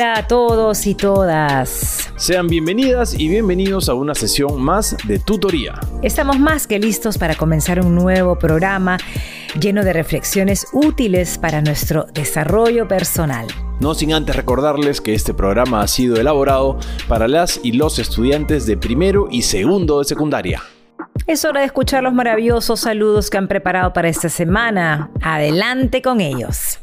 Hola 0.00 0.20
a 0.20 0.26
todos 0.26 0.86
y 0.86 0.94
todas. 0.94 2.10
Sean 2.16 2.46
bienvenidas 2.46 3.12
y 3.12 3.28
bienvenidos 3.28 3.90
a 3.90 3.92
una 3.92 4.14
sesión 4.14 4.58
más 4.58 4.96
de 5.06 5.18
tutoría. 5.18 5.78
Estamos 6.00 6.38
más 6.38 6.66
que 6.66 6.78
listos 6.78 7.18
para 7.18 7.34
comenzar 7.34 7.84
un 7.84 7.94
nuevo 7.94 8.38
programa 8.38 8.96
lleno 9.60 9.84
de 9.84 9.92
reflexiones 9.92 10.68
útiles 10.72 11.36
para 11.36 11.60
nuestro 11.60 12.06
desarrollo 12.14 12.88
personal. 12.88 13.46
No 13.80 13.92
sin 13.92 14.14
antes 14.14 14.34
recordarles 14.34 15.02
que 15.02 15.12
este 15.12 15.34
programa 15.34 15.82
ha 15.82 15.86
sido 15.86 16.16
elaborado 16.16 16.78
para 17.06 17.28
las 17.28 17.60
y 17.62 17.72
los 17.72 17.98
estudiantes 17.98 18.64
de 18.64 18.78
primero 18.78 19.28
y 19.30 19.42
segundo 19.42 19.98
de 19.98 20.06
secundaria. 20.06 20.62
Es 21.26 21.44
hora 21.44 21.60
de 21.60 21.66
escuchar 21.66 22.02
los 22.02 22.14
maravillosos 22.14 22.80
saludos 22.80 23.28
que 23.28 23.36
han 23.36 23.48
preparado 23.48 23.92
para 23.92 24.08
esta 24.08 24.30
semana. 24.30 25.10
Adelante 25.20 26.00
con 26.00 26.22
ellos. 26.22 26.78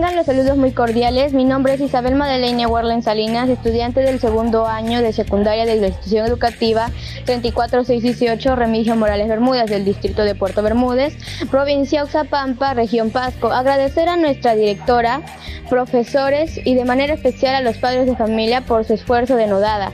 Tengan 0.00 0.16
los 0.16 0.24
saludos 0.24 0.56
muy 0.56 0.72
cordiales. 0.72 1.34
Mi 1.34 1.44
nombre 1.44 1.74
es 1.74 1.80
Isabel 1.82 2.14
Madeleine 2.14 2.66
Warlen 2.66 3.02
Salinas, 3.02 3.50
estudiante 3.50 4.00
del 4.00 4.18
segundo 4.18 4.66
año 4.66 5.02
de 5.02 5.12
secundaria 5.12 5.66
de 5.66 5.78
la 5.78 5.88
institución 5.88 6.26
educativa 6.26 6.90
34618 7.26 8.56
Remigio 8.56 8.96
Morales 8.96 9.28
Bermúdez 9.28 9.68
del 9.68 9.84
distrito 9.84 10.24
de 10.24 10.34
Puerto 10.34 10.62
Bermúdez, 10.62 11.18
provincia 11.50 12.02
Oxapampa, 12.02 12.72
región 12.72 13.10
Pasco. 13.10 13.52
Agradecer 13.52 14.08
a 14.08 14.16
nuestra 14.16 14.54
directora, 14.54 15.20
profesores 15.68 16.58
y 16.64 16.74
de 16.74 16.86
manera 16.86 17.12
especial 17.12 17.54
a 17.54 17.60
los 17.60 17.76
padres 17.76 18.06
de 18.06 18.16
familia 18.16 18.62
por 18.62 18.86
su 18.86 18.94
esfuerzo 18.94 19.36
denodada, 19.36 19.92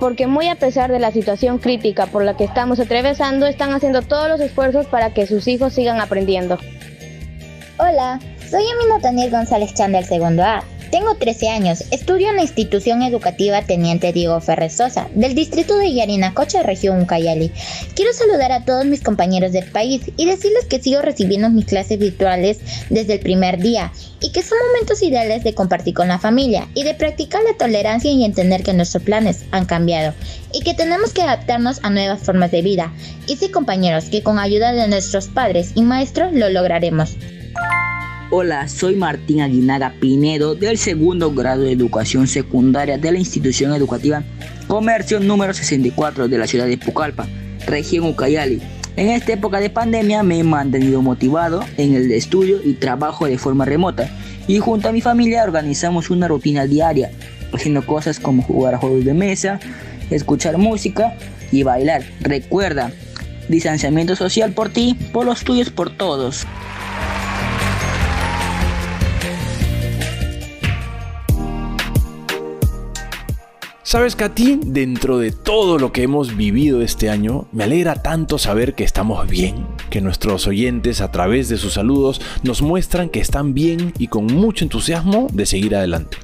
porque 0.00 0.26
muy 0.26 0.48
a 0.48 0.56
pesar 0.56 0.90
de 0.90 0.98
la 0.98 1.12
situación 1.12 1.58
crítica 1.58 2.06
por 2.06 2.24
la 2.24 2.36
que 2.36 2.42
estamos 2.42 2.80
atravesando, 2.80 3.46
están 3.46 3.72
haciendo 3.72 4.02
todos 4.02 4.28
los 4.28 4.40
esfuerzos 4.40 4.86
para 4.86 5.14
que 5.14 5.28
sus 5.28 5.46
hijos 5.46 5.74
sigan 5.74 6.00
aprendiendo. 6.00 6.58
Hola, 7.78 8.18
soy 8.54 8.62
Emina 8.68 9.00
Taniel 9.00 9.32
González 9.32 9.74
Chan 9.74 9.90
del 9.90 10.04
segundo 10.04 10.44
A. 10.44 10.62
Tengo 10.92 11.16
13 11.16 11.48
años, 11.48 11.82
estudio 11.90 12.28
en 12.28 12.36
la 12.36 12.42
institución 12.42 13.02
educativa 13.02 13.62
Teniente 13.62 14.12
Diego 14.12 14.40
Ferrer 14.40 14.70
Sosa, 14.70 15.08
del 15.12 15.34
distrito 15.34 15.76
de 15.76 15.92
Yarinacocha, 15.92 16.62
región 16.62 17.02
Ucayali. 17.02 17.50
Quiero 17.96 18.12
saludar 18.12 18.52
a 18.52 18.64
todos 18.64 18.86
mis 18.86 19.02
compañeros 19.02 19.50
del 19.50 19.68
país 19.68 20.02
y 20.16 20.26
decirles 20.26 20.66
que 20.66 20.80
sigo 20.80 21.02
recibiendo 21.02 21.50
mis 21.50 21.64
clases 21.64 21.98
virtuales 21.98 22.60
desde 22.90 23.14
el 23.14 23.18
primer 23.18 23.58
día 23.58 23.90
y 24.20 24.30
que 24.30 24.44
son 24.44 24.58
momentos 24.68 25.02
ideales 25.02 25.42
de 25.42 25.54
compartir 25.54 25.94
con 25.94 26.06
la 26.06 26.20
familia 26.20 26.68
y 26.74 26.84
de 26.84 26.94
practicar 26.94 27.42
la 27.42 27.56
tolerancia 27.56 28.12
y 28.12 28.24
entender 28.24 28.62
que 28.62 28.72
nuestros 28.72 29.02
planes 29.02 29.46
han 29.50 29.64
cambiado 29.64 30.14
y 30.52 30.60
que 30.60 30.74
tenemos 30.74 31.12
que 31.12 31.22
adaptarnos 31.22 31.80
a 31.82 31.90
nuevas 31.90 32.22
formas 32.22 32.52
de 32.52 32.62
vida. 32.62 32.92
Y 33.26 33.34
sí 33.34 33.48
compañeros, 33.48 34.04
que 34.04 34.22
con 34.22 34.38
ayuda 34.38 34.70
de 34.70 34.86
nuestros 34.86 35.26
padres 35.26 35.72
y 35.74 35.82
maestros 35.82 36.32
lo 36.32 36.48
lograremos. 36.50 37.16
Hola, 38.30 38.68
soy 38.68 38.96
Martín 38.96 39.42
Aguinaga 39.42 39.92
Pinedo 40.00 40.54
del 40.54 40.78
segundo 40.78 41.32
grado 41.32 41.62
de 41.62 41.72
educación 41.72 42.26
secundaria 42.26 42.96
de 42.96 43.12
la 43.12 43.18
institución 43.18 43.74
educativa 43.74 44.22
Comercio 44.66 45.20
número 45.20 45.52
64 45.52 46.26
de 46.26 46.38
la 46.38 46.46
ciudad 46.46 46.66
de 46.66 46.78
Pucallpa, 46.78 47.28
región 47.66 48.06
Ucayali. 48.06 48.62
En 48.96 49.10
esta 49.10 49.34
época 49.34 49.60
de 49.60 49.68
pandemia 49.68 50.22
me 50.22 50.38
he 50.38 50.42
mantenido 50.42 51.02
motivado 51.02 51.62
en 51.76 51.94
el 51.94 52.10
estudio 52.12 52.60
y 52.64 52.72
trabajo 52.72 53.26
de 53.26 53.36
forma 53.36 53.66
remota 53.66 54.08
y 54.48 54.58
junto 54.58 54.88
a 54.88 54.92
mi 54.92 55.02
familia 55.02 55.44
organizamos 55.44 56.08
una 56.08 56.26
rutina 56.26 56.64
diaria, 56.66 57.10
haciendo 57.52 57.84
cosas 57.84 58.18
como 58.18 58.42
jugar 58.42 58.76
juegos 58.76 59.04
de 59.04 59.12
mesa, 59.12 59.60
escuchar 60.10 60.56
música 60.56 61.14
y 61.52 61.62
bailar. 61.62 62.02
Recuerda, 62.20 62.90
distanciamiento 63.48 64.16
social 64.16 64.52
por 64.52 64.70
ti, 64.70 64.96
por 65.12 65.26
los 65.26 65.44
tuyos, 65.44 65.68
por 65.68 65.90
todos. 65.90 66.46
Sabes, 73.94 74.16
Katy, 74.16 74.58
dentro 74.64 75.18
de 75.18 75.30
todo 75.30 75.78
lo 75.78 75.92
que 75.92 76.02
hemos 76.02 76.36
vivido 76.36 76.82
este 76.82 77.10
año, 77.10 77.46
me 77.52 77.62
alegra 77.62 77.94
tanto 77.94 78.38
saber 78.38 78.74
que 78.74 78.82
estamos 78.82 79.28
bien, 79.28 79.68
que 79.88 80.00
nuestros 80.00 80.48
oyentes 80.48 81.00
a 81.00 81.12
través 81.12 81.48
de 81.48 81.58
sus 81.58 81.74
saludos 81.74 82.20
nos 82.42 82.60
muestran 82.60 83.08
que 83.08 83.20
están 83.20 83.54
bien 83.54 83.92
y 83.96 84.08
con 84.08 84.26
mucho 84.26 84.64
entusiasmo 84.64 85.28
de 85.32 85.46
seguir 85.46 85.76
adelante. 85.76 86.16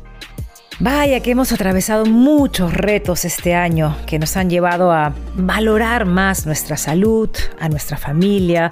Vaya 0.81 1.21
que 1.21 1.31
hemos 1.31 1.53
atravesado 1.53 2.07
muchos 2.07 2.75
retos 2.75 3.25
este 3.25 3.55
año 3.55 3.97
que 4.05 4.19
nos 4.19 4.37
han 4.37 4.51
llevado 4.51 4.91
a 4.91 5.15
valorar 5.37 6.07
más 6.07 6.47
nuestra 6.47 6.77
salud, 6.77 7.31
a 7.61 7.69
nuestra 7.69 7.97
familia, 7.97 8.69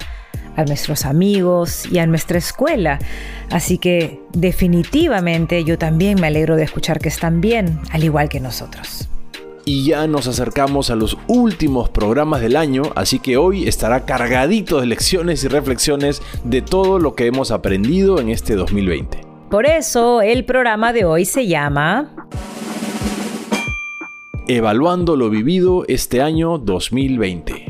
a 0.59 0.65
nuestros 0.65 1.05
amigos 1.05 1.85
y 1.91 1.99
a 1.99 2.05
nuestra 2.05 2.37
escuela. 2.37 2.99
Así 3.49 3.77
que 3.77 4.19
definitivamente 4.33 5.63
yo 5.63 5.77
también 5.77 6.19
me 6.19 6.27
alegro 6.27 6.55
de 6.55 6.63
escuchar 6.63 6.99
que 6.99 7.09
están 7.09 7.41
bien, 7.41 7.79
al 7.91 8.03
igual 8.03 8.29
que 8.29 8.39
nosotros. 8.39 9.07
Y 9.65 9.85
ya 9.85 10.07
nos 10.07 10.27
acercamos 10.27 10.89
a 10.89 10.95
los 10.95 11.17
últimos 11.27 11.89
programas 11.89 12.41
del 12.41 12.55
año, 12.55 12.83
así 12.95 13.19
que 13.19 13.37
hoy 13.37 13.67
estará 13.67 14.05
cargadito 14.05 14.79
de 14.79 14.87
lecciones 14.87 15.43
y 15.43 15.47
reflexiones 15.47 16.21
de 16.43 16.61
todo 16.61 16.99
lo 16.99 17.13
que 17.15 17.27
hemos 17.27 17.51
aprendido 17.51 18.19
en 18.19 18.29
este 18.29 18.55
2020. 18.55 19.21
Por 19.49 19.65
eso 19.65 20.21
el 20.21 20.45
programa 20.45 20.91
de 20.91 21.05
hoy 21.05 21.25
se 21.25 21.47
llama 21.47 22.11
Evaluando 24.47 25.15
lo 25.15 25.29
vivido 25.29 25.85
este 25.87 26.21
año 26.21 26.57
2020. 26.57 27.68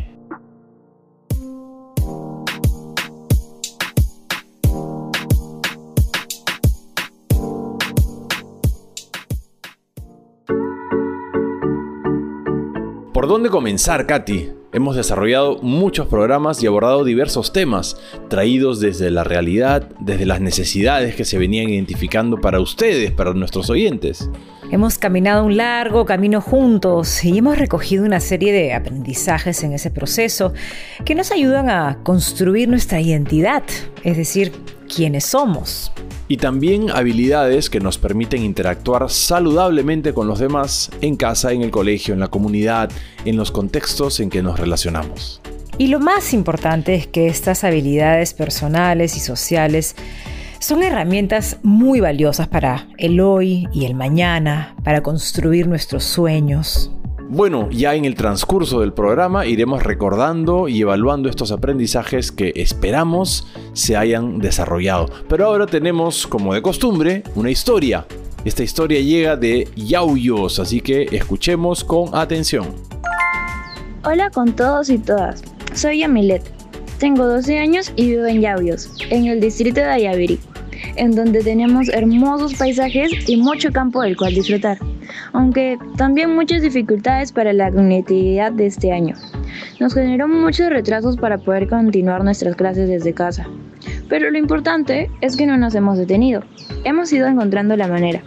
¿Por 13.20 13.28
dónde 13.28 13.50
comenzar, 13.50 14.08
Katy? 14.08 14.50
Hemos 14.72 14.96
desarrollado 14.96 15.58
muchos 15.62 16.08
programas 16.08 16.64
y 16.64 16.68
abordado 16.68 17.04
diversos 17.04 17.52
temas, 17.52 17.98
traídos 18.30 18.80
desde 18.80 19.12
la 19.12 19.26
realidad, 19.26 19.90
desde 20.00 20.26
las 20.26 20.40
necesidades 20.40 21.16
que 21.16 21.26
se 21.26 21.38
venían 21.38 21.68
identificando 21.68 22.40
para 22.40 22.62
ustedes, 22.62 23.12
para 23.12 23.34
nuestros 23.34 23.70
oyentes. 23.70 24.30
Hemos 24.72 24.98
caminado 24.98 25.44
un 25.44 25.58
largo 25.58 26.06
camino 26.06 26.40
juntos 26.40 27.22
y 27.26 27.38
hemos 27.38 27.58
recogido 27.58 28.06
una 28.06 28.22
serie 28.22 28.54
de 28.54 28.72
aprendizajes 28.72 29.66
en 29.66 29.74
ese 29.74 29.92
proceso 29.92 30.54
que 31.04 31.14
nos 31.14 31.34
ayudan 31.34 31.70
a 31.70 32.00
construir 32.04 32.70
nuestra 32.70 33.02
identidad, 33.02 33.64
es 34.06 34.16
decir, 34.16 34.54
quiénes 34.88 35.26
somos 35.26 35.92
y 36.30 36.38
también 36.38 36.92
habilidades 36.92 37.70
que 37.70 37.82
nos 37.82 37.98
permiten 37.98 38.44
interactuar 38.44 39.10
saludablemente 39.10 40.14
con 40.14 40.28
los 40.28 40.40
demás 40.40 40.92
en 41.02 41.18
casa, 41.18 41.52
en 41.52 41.64
el 41.64 41.72
colegio, 41.72 42.14
en 42.14 42.22
la 42.22 42.28
comunidad, 42.28 42.90
en 43.26 43.36
los 43.36 43.52
contextos 43.52 44.20
en 44.22 44.30
que 44.30 44.44
nos 44.44 44.60
relacionamos. 44.60 45.42
Y 45.80 45.88
lo 45.88 46.00
más 46.00 46.34
importante 46.34 46.94
es 46.94 47.08
que 47.08 47.28
estas 47.28 47.64
habilidades 47.64 48.34
personales 48.34 49.18
y 49.18 49.20
sociales 49.20 49.96
son 50.60 50.84
herramientas 50.84 51.58
muy 51.64 52.00
valiosas 52.00 52.48
para 52.48 52.88
el 52.98 53.20
hoy 53.22 53.68
y 53.74 53.86
el 53.86 53.96
mañana, 53.96 54.76
para 54.84 55.02
construir 55.02 55.68
nuestros 55.68 56.04
sueños, 56.04 56.92
bueno, 57.30 57.70
ya 57.70 57.94
en 57.94 58.06
el 58.06 58.16
transcurso 58.16 58.80
del 58.80 58.92
programa 58.92 59.46
iremos 59.46 59.84
recordando 59.84 60.68
y 60.68 60.82
evaluando 60.82 61.30
estos 61.30 61.52
aprendizajes 61.52 62.32
que 62.32 62.52
esperamos 62.56 63.48
se 63.74 63.96
hayan 63.96 64.40
desarrollado. 64.40 65.06
Pero 65.28 65.46
ahora 65.46 65.68
tenemos, 65.68 66.26
como 66.26 66.56
de 66.56 66.64
costumbre, 66.64 67.22
una 67.36 67.52
historia. 67.52 68.08
Esta 68.46 68.64
historia 68.64 69.00
llega 69.00 69.36
de 69.36 69.68
Yauyos, 69.76 70.60
así 70.60 70.82
que 70.82 71.04
escuchemos 71.12 71.84
con 71.84 72.16
atención. 72.16 72.66
Hola 74.04 74.32
con 74.32 74.56
todos 74.56 74.90
y 74.90 74.98
todas. 74.98 75.44
Soy 75.76 76.00
Yamilet. 76.00 76.42
Tengo 76.98 77.28
12 77.28 77.60
años 77.60 77.94
y 77.96 78.08
vivo 78.08 78.26
en 78.26 78.42
Yauyos, 78.42 78.90
en 79.12 79.28
el 79.28 79.40
distrito 79.40 79.82
de 79.82 79.86
Ayavirí, 79.86 80.40
en 80.96 81.12
donde 81.12 81.44
tenemos 81.44 81.90
hermosos 81.90 82.56
paisajes 82.56 83.30
y 83.30 83.38
mucho 83.38 83.72
campo 83.72 84.02
del 84.02 84.18
cual 84.18 84.34
disfrutar 84.34 84.80
aunque 85.34 85.78
también 85.98 86.36
muchas 86.36 86.62
dificultades 86.62 87.32
para 87.32 87.54
la 87.54 87.72
conectividad 87.72 88.52
de 88.52 88.66
este 88.66 88.92
año. 88.92 89.16
Nos 89.80 89.94
generó 89.94 90.28
muchos 90.28 90.70
retrasos 90.70 91.18
para 91.18 91.38
poder 91.38 91.68
continuar 91.68 92.24
nuestras 92.24 92.56
clases 92.56 92.90
desde 92.90 93.14
casa. 93.14 93.48
Pero 94.08 94.30
lo 94.30 94.38
importante 94.38 95.10
es 95.22 95.36
que 95.36 95.46
no 95.46 95.58
nos 95.58 95.76
hemos 95.76 95.98
detenido. 95.98 96.44
Hemos 96.84 97.12
ido 97.14 97.28
encontrando 97.28 97.76
la 97.76 97.88
manera. 97.88 98.22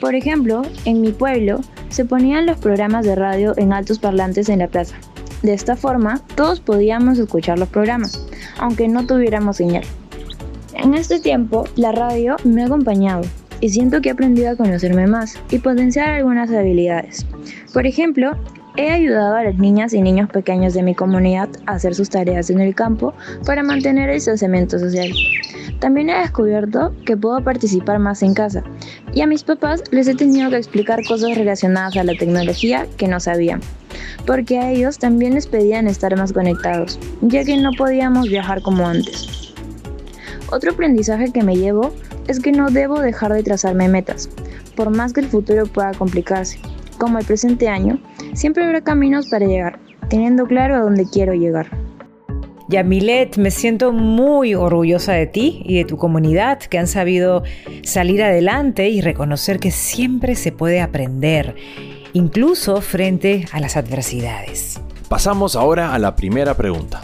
Por 0.00 0.14
ejemplo, 0.14 0.62
en 0.84 1.00
mi 1.00 1.12
pueblo 1.12 1.60
se 1.88 2.04
ponían 2.04 2.46
los 2.46 2.58
programas 2.58 3.04
de 3.04 3.14
radio 3.14 3.54
en 3.56 3.72
altos 3.72 3.98
parlantes 3.98 4.48
en 4.48 4.60
la 4.60 4.68
plaza. 4.68 4.96
De 5.42 5.52
esta 5.52 5.76
forma, 5.76 6.20
todos 6.36 6.60
podíamos 6.60 7.18
escuchar 7.18 7.58
los 7.58 7.68
programas, 7.68 8.26
aunque 8.58 8.88
no 8.88 9.06
tuviéramos 9.06 9.56
señal. 9.56 9.84
En 10.74 10.94
este 10.94 11.20
tiempo, 11.20 11.64
la 11.76 11.92
radio 11.92 12.36
me 12.44 12.62
ha 12.62 12.66
acompañado 12.66 13.22
y 13.62 13.70
siento 13.70 14.02
que 14.02 14.10
he 14.10 14.12
aprendido 14.12 14.50
a 14.50 14.56
conocerme 14.56 15.06
más 15.06 15.38
y 15.50 15.58
potenciar 15.58 16.10
algunas 16.10 16.50
habilidades. 16.50 17.24
Por 17.72 17.86
ejemplo, 17.86 18.36
He 18.74 18.90
ayudado 18.90 19.34
a 19.34 19.44
las 19.44 19.58
niñas 19.58 19.92
y 19.92 20.00
niños 20.00 20.30
pequeños 20.30 20.72
de 20.72 20.82
mi 20.82 20.94
comunidad 20.94 21.50
a 21.66 21.72
hacer 21.72 21.94
sus 21.94 22.08
tareas 22.08 22.48
en 22.48 22.58
el 22.58 22.74
campo 22.74 23.12
para 23.44 23.62
mantener 23.62 24.08
el 24.08 24.14
distanciamiento 24.14 24.78
social. 24.78 25.12
También 25.78 26.08
he 26.08 26.18
descubierto 26.18 26.94
que 27.04 27.14
puedo 27.14 27.44
participar 27.44 27.98
más 27.98 28.22
en 28.22 28.32
casa 28.32 28.62
y 29.12 29.20
a 29.20 29.26
mis 29.26 29.42
papás 29.42 29.82
les 29.90 30.08
he 30.08 30.14
tenido 30.14 30.48
que 30.48 30.56
explicar 30.56 31.04
cosas 31.06 31.36
relacionadas 31.36 31.98
a 31.98 32.04
la 32.04 32.14
tecnología 32.14 32.86
que 32.96 33.08
no 33.08 33.20
sabían, 33.20 33.60
porque 34.26 34.58
a 34.58 34.70
ellos 34.70 34.98
también 34.98 35.34
les 35.34 35.46
pedían 35.46 35.86
estar 35.86 36.16
más 36.16 36.32
conectados, 36.32 36.98
ya 37.20 37.44
que 37.44 37.58
no 37.58 37.72
podíamos 37.76 38.30
viajar 38.30 38.62
como 38.62 38.86
antes. 38.86 39.52
Otro 40.50 40.72
aprendizaje 40.72 41.30
que 41.30 41.42
me 41.42 41.56
llevo 41.56 41.92
es 42.28 42.40
que 42.40 42.52
no 42.52 42.70
debo 42.70 43.00
dejar 43.00 43.32
de 43.32 43.42
trazarme 43.42 43.88
metas, 43.88 44.28
por 44.76 44.90
más 44.90 45.12
que 45.12 45.20
el 45.20 45.28
futuro 45.28 45.66
pueda 45.66 45.92
complicarse. 45.92 46.58
Como 46.98 47.18
el 47.18 47.24
presente 47.24 47.68
año, 47.68 47.98
siempre 48.34 48.64
habrá 48.64 48.80
caminos 48.82 49.28
para 49.28 49.46
llegar, 49.46 49.78
teniendo 50.08 50.46
claro 50.46 50.76
a 50.76 50.80
dónde 50.80 51.06
quiero 51.10 51.34
llegar. 51.34 51.68
Yamilet, 52.68 53.36
me 53.36 53.50
siento 53.50 53.92
muy 53.92 54.54
orgullosa 54.54 55.12
de 55.12 55.26
ti 55.26 55.62
y 55.64 55.76
de 55.76 55.84
tu 55.84 55.96
comunidad 55.96 56.58
que 56.58 56.78
han 56.78 56.86
sabido 56.86 57.42
salir 57.82 58.22
adelante 58.22 58.88
y 58.88 59.00
reconocer 59.00 59.58
que 59.58 59.70
siempre 59.70 60.36
se 60.36 60.52
puede 60.52 60.80
aprender, 60.80 61.54
incluso 62.12 62.80
frente 62.80 63.46
a 63.52 63.60
las 63.60 63.76
adversidades. 63.76 64.80
Pasamos 65.08 65.56
ahora 65.56 65.92
a 65.92 65.98
la 65.98 66.16
primera 66.16 66.54
pregunta. 66.56 67.02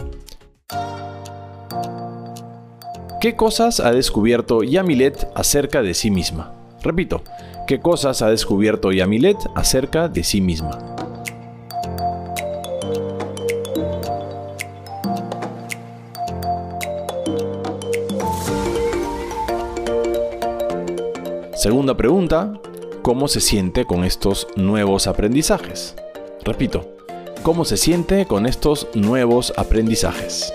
¿Qué 3.20 3.34
cosas 3.34 3.80
ha 3.80 3.90
descubierto 3.90 4.62
Yamilet 4.62 5.28
acerca 5.34 5.82
de 5.82 5.92
sí 5.92 6.08
misma? 6.08 6.52
Repito, 6.82 7.22
¿qué 7.66 7.80
cosas 7.80 8.22
ha 8.22 8.30
descubierto 8.30 8.92
Yamilet 8.92 9.36
acerca 9.56 10.06
de 10.06 10.22
sí 10.22 10.40
misma? 10.40 10.78
Segunda 21.56 21.96
pregunta, 21.96 22.52
¿cómo 23.02 23.26
se 23.26 23.40
siente 23.40 23.84
con 23.84 24.04
estos 24.04 24.46
nuevos 24.54 25.08
aprendizajes? 25.08 25.96
Repito, 26.44 26.86
¿cómo 27.42 27.64
se 27.64 27.78
siente 27.78 28.26
con 28.26 28.46
estos 28.46 28.86
nuevos 28.94 29.52
aprendizajes? 29.56 30.52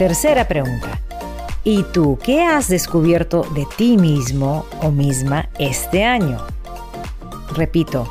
Tercera 0.00 0.48
pregunta. 0.48 0.98
¿Y 1.62 1.82
tú 1.82 2.18
qué 2.22 2.40
has 2.40 2.68
descubierto 2.68 3.42
de 3.54 3.66
ti 3.76 3.98
mismo 3.98 4.64
o 4.80 4.90
misma 4.90 5.50
este 5.58 6.04
año? 6.04 6.38
Repito, 7.54 8.10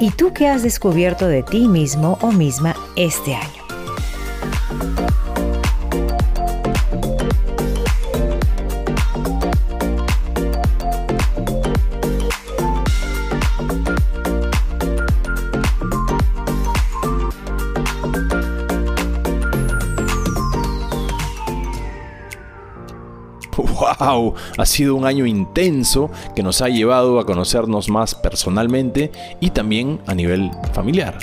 ¿Y 0.00 0.10
tú 0.10 0.32
qué 0.32 0.48
has 0.48 0.64
descubierto 0.64 1.28
de 1.28 1.44
ti 1.44 1.68
mismo 1.68 2.18
o 2.20 2.32
misma 2.32 2.74
este 2.96 3.36
año? 3.36 3.61
¡Wow! 24.00 24.34
Ha 24.56 24.66
sido 24.66 24.94
un 24.94 25.04
año 25.04 25.26
intenso 25.26 26.10
que 26.34 26.42
nos 26.42 26.62
ha 26.62 26.68
llevado 26.68 27.18
a 27.18 27.26
conocernos 27.26 27.88
más 27.88 28.14
personalmente 28.14 29.10
y 29.40 29.50
también 29.50 30.00
a 30.06 30.14
nivel 30.14 30.50
familiar. 30.72 31.18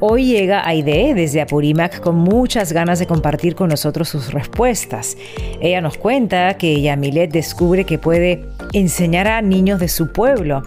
Hoy 0.00 0.26
llega 0.26 0.64
Aide 0.64 1.12
desde 1.14 1.40
Apurímac 1.40 2.00
con 2.00 2.14
muchas 2.14 2.72
ganas 2.72 3.00
de 3.00 3.06
compartir 3.08 3.56
con 3.56 3.68
nosotros 3.68 4.08
sus 4.08 4.32
respuestas. 4.32 5.16
Ella 5.60 5.80
nos 5.80 5.98
cuenta 5.98 6.56
que 6.56 6.80
Yamilet 6.80 7.32
descubre 7.32 7.82
que 7.82 7.98
puede 7.98 8.44
enseñar 8.72 9.26
a 9.26 9.42
niños 9.42 9.80
de 9.80 9.88
su 9.88 10.12
pueblo 10.12 10.62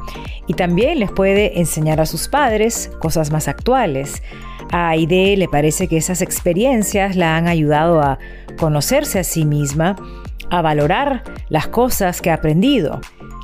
y 0.48 0.54
también 0.54 1.00
les 1.00 1.12
puede 1.12 1.60
enseñar 1.62 2.02
a 2.02 2.06
sus 2.06 2.28
padres 2.28 2.92
cosas 3.00 3.32
más 3.32 3.48
actuales. 3.48 4.22
A 4.70 4.90
Aide 4.90 5.38
le 5.38 5.48
parece 5.48 5.88
que 5.88 5.96
esas 5.96 6.22
experiencias 6.22 7.16
la 7.16 7.38
han 7.38 7.48
ayudado 7.48 8.02
a 8.02 8.20
conocerse 8.58 9.20
a 9.20 9.24
sí 9.24 9.46
misma 9.46 9.96
a 10.51 10.62
valorar 10.62 11.24
las 11.50 11.68
cosas 11.68 12.21
que 12.21 12.30
ha 12.30 12.36
aprendido. 12.36 13.01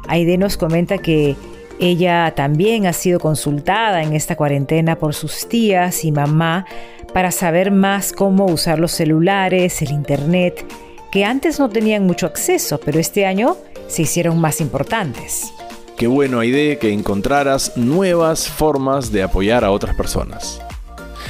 Aide 0.08 0.38
nos 0.38 0.58
comenta 0.58 1.00
que 1.00 1.36
ella 1.80 2.34
también 2.36 2.86
ha 2.86 2.94
sido 2.94 3.20
consultada 3.20 4.04
en 4.04 4.14
esta 4.14 4.36
cuarentena 4.36 4.98
por 4.98 5.16
sus 5.16 5.48
tías 5.48 6.06
y 6.06 6.12
mamá 6.12 6.66
para 7.14 7.32
saber 7.32 7.72
más 7.72 8.14
cómo 8.14 8.46
usar 8.46 8.78
los 8.78 8.92
celulares, 8.92 9.82
el 9.82 9.92
internet, 9.92 10.66
que 11.12 11.24
antes 11.24 11.60
no 11.60 11.70
tenían 11.70 12.06
mucho 12.06 12.26
acceso, 12.26 12.80
pero 12.84 13.00
este 13.00 13.26
año 13.26 13.58
se 13.88 14.04
hicieron 14.04 14.40
más 14.40 14.60
importantes. 14.60 15.54
Qué 15.98 16.08
bueno, 16.08 16.40
Aide, 16.40 16.78
que 16.78 16.92
encontraras 16.92 17.76
nuevas 17.78 18.48
formas 18.48 19.12
de 19.12 19.24
apoyar 19.24 19.64
a 19.64 19.72
otras 19.72 19.96
personas. 19.96 20.62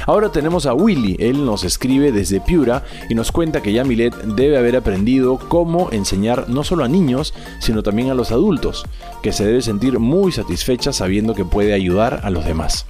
Ahora 0.07 0.31
tenemos 0.31 0.65
a 0.65 0.73
Willy, 0.73 1.17
él 1.19 1.45
nos 1.45 1.65
escribe 1.65 2.13
desde 2.13 2.39
Piura 2.39 2.85
y 3.09 3.13
nos 3.13 3.33
cuenta 3.33 3.61
que 3.61 3.73
Yamilet 3.73 4.15
debe 4.23 4.57
haber 4.57 4.77
aprendido 4.77 5.37
cómo 5.37 5.89
enseñar 5.91 6.47
no 6.47 6.63
solo 6.63 6.85
a 6.85 6.87
niños, 6.87 7.33
sino 7.59 7.83
también 7.83 8.09
a 8.09 8.13
los 8.13 8.31
adultos, 8.31 8.85
que 9.21 9.33
se 9.33 9.45
debe 9.45 9.61
sentir 9.61 9.99
muy 9.99 10.31
satisfecha 10.31 10.93
sabiendo 10.93 11.35
que 11.35 11.43
puede 11.43 11.73
ayudar 11.73 12.21
a 12.23 12.29
los 12.29 12.45
demás. 12.45 12.85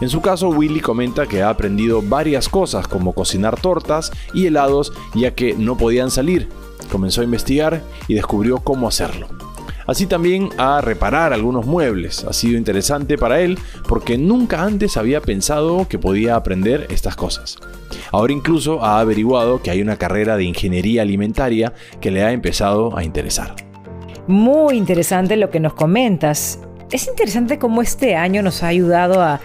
En 0.00 0.08
su 0.08 0.20
caso, 0.20 0.50
Willy 0.50 0.78
comenta 0.78 1.26
que 1.26 1.42
ha 1.42 1.50
aprendido 1.50 2.00
varias 2.00 2.48
cosas 2.48 2.86
como 2.86 3.12
cocinar 3.12 3.60
tortas 3.60 4.12
y 4.32 4.46
helados 4.46 4.92
ya 5.16 5.34
que 5.34 5.54
no 5.54 5.76
podían 5.76 6.12
salir. 6.12 6.48
Comenzó 6.92 7.22
a 7.22 7.24
investigar 7.24 7.82
y 8.06 8.14
descubrió 8.14 8.58
cómo 8.58 8.86
hacerlo 8.86 9.26
así 9.86 10.06
también 10.06 10.50
a 10.58 10.80
reparar 10.80 11.32
algunos 11.32 11.66
muebles. 11.66 12.24
Ha 12.24 12.32
sido 12.32 12.58
interesante 12.58 13.18
para 13.18 13.40
él 13.40 13.58
porque 13.88 14.18
nunca 14.18 14.62
antes 14.62 14.96
había 14.96 15.20
pensado 15.20 15.86
que 15.88 15.98
podía 15.98 16.36
aprender 16.36 16.86
estas 16.90 17.16
cosas. 17.16 17.58
Ahora 18.12 18.32
incluso 18.32 18.84
ha 18.84 19.00
averiguado 19.00 19.62
que 19.62 19.70
hay 19.70 19.82
una 19.82 19.96
carrera 19.96 20.36
de 20.36 20.44
ingeniería 20.44 21.02
alimentaria 21.02 21.72
que 22.00 22.10
le 22.10 22.24
ha 22.24 22.32
empezado 22.32 22.96
a 22.96 23.04
interesar. 23.04 23.54
Muy 24.26 24.76
interesante 24.76 25.36
lo 25.36 25.50
que 25.50 25.60
nos 25.60 25.74
comentas. 25.74 26.60
Es 26.90 27.06
interesante 27.06 27.58
cómo 27.58 27.82
este 27.82 28.16
año 28.16 28.42
nos 28.42 28.62
ha 28.62 28.68
ayudado 28.68 29.22
a 29.22 29.40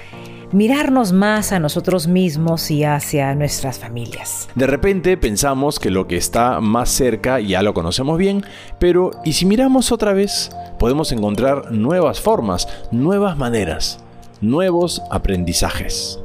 mirarnos 0.52 1.12
más 1.12 1.52
a 1.52 1.60
nosotros 1.60 2.08
mismos 2.08 2.72
y 2.72 2.84
hacia 2.84 3.36
nuestras 3.36 3.80
familias. 3.80 4.48
De 4.56 4.68
repente 4.68 5.18
pensamos 5.18 5.80
que 5.80 5.90
lo 5.90 6.08
que 6.08 6.18
está 6.18 6.62
más 6.62 6.90
cerca 6.90 7.40
ya 7.40 7.62
lo 7.62 7.74
conocemos 7.74 8.18
bien, 8.18 8.46
pero 8.80 9.12
¿y 9.26 9.34
si 9.34 9.46
miramos 9.46 9.92
otra 9.92 10.14
vez? 10.14 10.52
Podemos 10.80 11.12
encontrar 11.12 11.72
nuevas 11.72 12.22
formas, 12.22 12.68
nuevas 12.92 13.38
maneras, 13.38 14.00
nuevos 14.40 15.02
aprendizajes. 15.12 16.21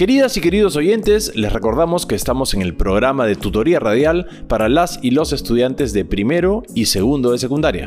Queridas 0.00 0.34
y 0.38 0.40
queridos 0.40 0.76
oyentes, 0.76 1.36
les 1.36 1.52
recordamos 1.52 2.06
que 2.06 2.14
estamos 2.14 2.54
en 2.54 2.62
el 2.62 2.74
programa 2.74 3.26
de 3.26 3.36
tutoría 3.36 3.80
radial 3.80 4.26
para 4.48 4.70
las 4.70 4.98
y 5.02 5.10
los 5.10 5.34
estudiantes 5.34 5.92
de 5.92 6.06
primero 6.06 6.62
y 6.74 6.86
segundo 6.86 7.32
de 7.32 7.38
secundaria. 7.38 7.86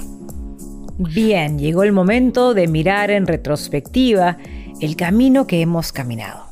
Bien, 0.99 1.57
llegó 1.57 1.81
el 1.81 1.91
momento 1.91 2.53
de 2.53 2.67
mirar 2.67 3.09
en 3.09 3.25
retrospectiva 3.25 4.37
el 4.79 4.95
camino 4.95 5.47
que 5.47 5.61
hemos 5.61 5.91
caminado. 5.91 6.43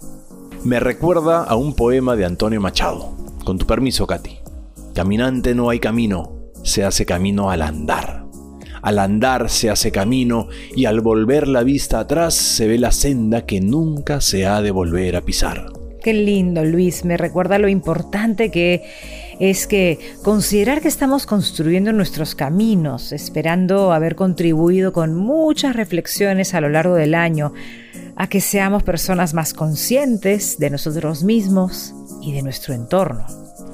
Me 0.64 0.80
recuerda 0.80 1.44
a 1.44 1.54
un 1.56 1.76
poema 1.76 2.16
de 2.16 2.26
Antonio 2.26 2.60
Machado. 2.60 3.16
Con 3.44 3.60
tu 3.60 3.68
permiso, 3.68 4.08
Katy. 4.08 4.40
Caminante 4.96 5.54
no 5.54 5.70
hay 5.70 5.80
camino, 5.80 6.38
se 6.64 6.84
hace 6.84 7.06
camino 7.06 7.52
al 7.52 7.62
andar. 7.62 8.21
Al 8.82 9.00
andar 9.00 9.50
se 9.50 9.70
hace 9.70 9.92
camino 9.92 10.48
y 10.76 10.86
al 10.86 11.02
volver 11.02 11.48
la 11.48 11.64
vista 11.64 12.00
atrás 12.00 12.34
se 12.34 12.68
ve 12.68 12.78
la 12.78 12.92
senda 12.92 13.46
que 13.46 13.62
nunca 13.62 14.22
se 14.22 14.46
ha 14.46 14.62
de 14.62 14.72
volver 14.72 15.16
a 15.16 15.22
pisar. 15.22 15.72
Qué 16.04 16.14
lindo, 16.14 16.66
Luis. 16.66 17.06
Me 17.06 17.16
recuerda 17.16 17.60
lo 17.60 17.68
importante 17.68 18.50
que 18.50 18.82
es 19.40 19.68
que 19.68 20.00
considerar 20.24 20.82
que 20.82 20.88
estamos 20.88 21.28
construyendo 21.28 21.94
nuestros 21.94 22.34
caminos, 22.34 23.12
esperando 23.12 23.92
haber 23.92 24.16
contribuido 24.16 24.94
con 24.94 25.16
muchas 25.16 25.76
reflexiones 25.76 26.56
a 26.56 26.62
lo 26.62 26.70
largo 26.70 26.96
del 26.96 27.14
año 27.14 27.54
a 28.16 28.28
que 28.28 28.42
seamos 28.42 28.82
personas 28.82 29.34
más 29.36 29.54
conscientes 29.54 30.58
de 30.58 30.72
nosotros 30.72 31.24
mismos 31.24 31.94
y 32.22 32.34
de 32.34 32.42
nuestro 32.42 32.74
entorno. 32.74 33.26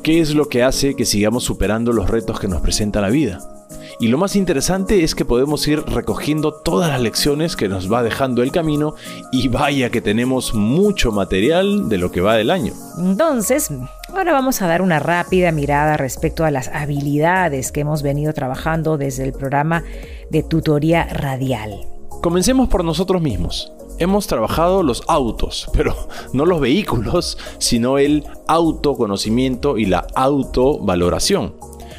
¿Qué 0.03 0.19
es 0.19 0.35
lo 0.35 0.47
que 0.49 0.63
hace 0.63 0.95
que 0.95 1.05
sigamos 1.05 1.43
superando 1.43 1.91
los 1.93 2.09
retos 2.09 2.39
que 2.39 2.47
nos 2.47 2.61
presenta 2.61 3.01
la 3.01 3.09
vida? 3.09 3.56
Y 3.99 4.09
lo 4.09 4.19
más 4.19 4.35
interesante 4.35 5.03
es 5.03 5.15
que 5.15 5.25
podemos 5.25 5.67
ir 5.67 5.81
recogiendo 5.81 6.53
todas 6.53 6.89
las 6.89 7.01
lecciones 7.01 7.55
que 7.55 7.67
nos 7.67 7.91
va 7.91 8.03
dejando 8.03 8.43
el 8.43 8.51
camino 8.51 8.93
y 9.31 9.47
vaya 9.47 9.89
que 9.89 10.01
tenemos 10.01 10.53
mucho 10.53 11.11
material 11.11 11.89
de 11.89 11.97
lo 11.97 12.11
que 12.11 12.21
va 12.21 12.35
del 12.35 12.51
año. 12.51 12.73
Entonces, 12.99 13.71
ahora 14.09 14.33
vamos 14.33 14.61
a 14.61 14.67
dar 14.67 14.83
una 14.83 14.99
rápida 14.99 15.51
mirada 15.51 15.97
respecto 15.97 16.45
a 16.45 16.51
las 16.51 16.67
habilidades 16.67 17.71
que 17.71 17.81
hemos 17.81 18.03
venido 18.03 18.33
trabajando 18.33 18.99
desde 18.99 19.23
el 19.23 19.33
programa 19.33 19.83
de 20.29 20.43
tutoría 20.43 21.05
radial. 21.05 21.87
Comencemos 22.21 22.69
por 22.69 22.83
nosotros 22.83 23.19
mismos. 23.19 23.71
Hemos 23.99 24.27
trabajado 24.27 24.83
los 24.83 25.03
autos, 25.07 25.71
pero 25.73 25.95
no 26.33 26.45
los 26.45 26.61
vehículos, 26.61 27.39
sino 27.57 27.97
el 27.97 28.25
autoconocimiento 28.47 29.79
y 29.79 29.85
la 29.85 30.05
autovaloración, 30.13 31.55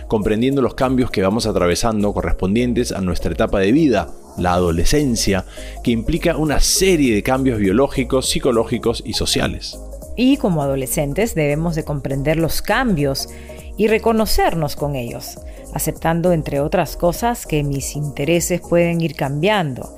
comprendiendo 0.08 0.62
los 0.62 0.74
cambios 0.74 1.10
que 1.10 1.22
vamos 1.22 1.46
atravesando 1.46 2.12
correspondientes 2.12 2.92
a 2.92 3.00
nuestra 3.00 3.32
etapa 3.32 3.60
de 3.60 3.72
vida, 3.72 4.10
la 4.38 4.54
adolescencia, 4.54 5.44
que 5.84 5.90
implica 5.90 6.36
una 6.36 6.60
serie 6.60 7.14
de 7.14 7.22
cambios 7.22 7.58
biológicos, 7.58 8.28
psicológicos 8.28 9.02
y 9.04 9.12
sociales. 9.12 9.78
Y 10.16 10.38
como 10.38 10.62
adolescentes 10.62 11.34
debemos 11.34 11.76
de 11.76 11.84
comprender 11.84 12.38
los 12.38 12.62
cambios 12.62 13.28
y 13.76 13.86
reconocernos 13.86 14.74
con 14.74 14.96
ellos, 14.96 15.38
aceptando 15.74 16.32
entre 16.32 16.60
otras 16.60 16.96
cosas 16.96 17.46
que 17.46 17.62
mis 17.62 17.94
intereses 17.94 18.60
pueden 18.60 19.00
ir 19.00 19.14
cambiando, 19.14 19.96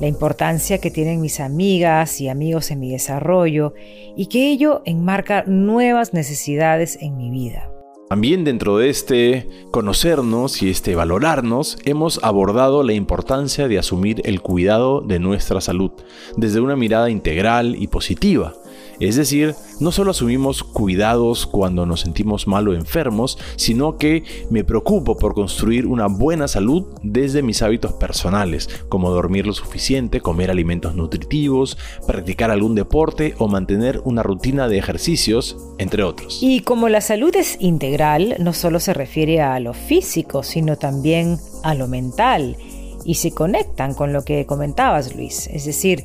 la 0.00 0.06
importancia 0.06 0.78
que 0.78 0.90
tienen 0.90 1.20
mis 1.20 1.38
amigas 1.38 2.20
y 2.20 2.28
amigos 2.28 2.70
en 2.70 2.80
mi 2.80 2.90
desarrollo 2.90 3.74
y 4.16 4.26
que 4.26 4.50
ello 4.50 4.82
enmarca 4.86 5.44
nuevas 5.46 6.14
necesidades 6.14 6.96
en 7.00 7.18
mi 7.18 7.30
vida. 7.30 7.69
También 8.10 8.42
dentro 8.42 8.78
de 8.78 8.90
este 8.90 9.48
conocernos 9.70 10.62
y 10.62 10.68
este 10.68 10.96
valorarnos, 10.96 11.78
hemos 11.84 12.18
abordado 12.24 12.82
la 12.82 12.92
importancia 12.92 13.68
de 13.68 13.78
asumir 13.78 14.20
el 14.24 14.40
cuidado 14.40 15.00
de 15.00 15.20
nuestra 15.20 15.60
salud 15.60 15.92
desde 16.36 16.58
una 16.58 16.74
mirada 16.74 17.08
integral 17.08 17.76
y 17.78 17.86
positiva, 17.86 18.54
es 19.00 19.16
decir, 19.16 19.54
no 19.80 19.92
solo 19.92 20.10
asumimos 20.10 20.62
cuidados 20.62 21.46
cuando 21.46 21.86
nos 21.86 22.00
sentimos 22.00 22.46
mal 22.46 22.68
o 22.68 22.74
enfermos, 22.74 23.38
sino 23.56 23.96
que 23.96 24.24
me 24.50 24.62
preocupo 24.62 25.16
por 25.16 25.34
construir 25.34 25.86
una 25.86 26.06
buena 26.06 26.48
salud 26.48 26.86
desde 27.02 27.42
mis 27.42 27.62
hábitos 27.62 27.94
personales, 27.94 28.68
como 28.88 29.10
dormir 29.10 29.46
lo 29.46 29.54
suficiente, 29.54 30.20
comer 30.20 30.50
alimentos 30.50 30.94
nutritivos, 30.94 31.78
practicar 32.06 32.50
algún 32.50 32.74
deporte 32.74 33.34
o 33.38 33.48
mantener 33.48 34.02
una 34.04 34.22
rutina 34.22 34.68
de 34.68 34.78
ejercicios, 34.78 35.56
entre 35.78 36.02
otros. 36.02 36.38
Y 36.42 36.60
como 36.60 36.88
la 36.88 37.00
salud 37.00 37.34
es 37.36 37.56
integral, 37.60 38.36
no 38.38 38.52
solo 38.52 38.80
se 38.80 38.94
refiere 38.94 39.40
a 39.40 39.58
lo 39.60 39.72
físico, 39.72 40.42
sino 40.42 40.76
también 40.76 41.38
a 41.62 41.74
lo 41.74 41.88
mental. 41.88 42.56
Y 43.04 43.14
se 43.14 43.32
conectan 43.32 43.94
con 43.94 44.12
lo 44.12 44.24
que 44.24 44.44
comentabas, 44.44 45.14
Luis. 45.16 45.46
Es 45.46 45.64
decir, 45.64 46.04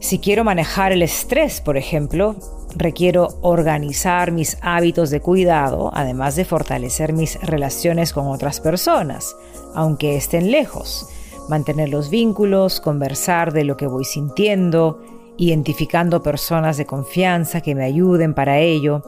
si 0.00 0.18
quiero 0.18 0.44
manejar 0.44 0.92
el 0.92 1.02
estrés, 1.02 1.60
por 1.60 1.76
ejemplo, 1.76 2.36
requiero 2.76 3.38
organizar 3.42 4.30
mis 4.30 4.58
hábitos 4.60 5.10
de 5.10 5.20
cuidado, 5.20 5.90
además 5.94 6.36
de 6.36 6.44
fortalecer 6.44 7.12
mis 7.12 7.40
relaciones 7.40 8.12
con 8.12 8.26
otras 8.28 8.60
personas, 8.60 9.34
aunque 9.74 10.16
estén 10.16 10.50
lejos, 10.50 11.08
mantener 11.48 11.88
los 11.88 12.10
vínculos, 12.10 12.80
conversar 12.80 13.52
de 13.52 13.64
lo 13.64 13.76
que 13.76 13.86
voy 13.86 14.04
sintiendo, 14.04 15.02
identificando 15.38 16.22
personas 16.22 16.76
de 16.76 16.86
confianza 16.86 17.60
que 17.60 17.74
me 17.74 17.84
ayuden 17.84 18.34
para 18.34 18.58
ello. 18.58 19.02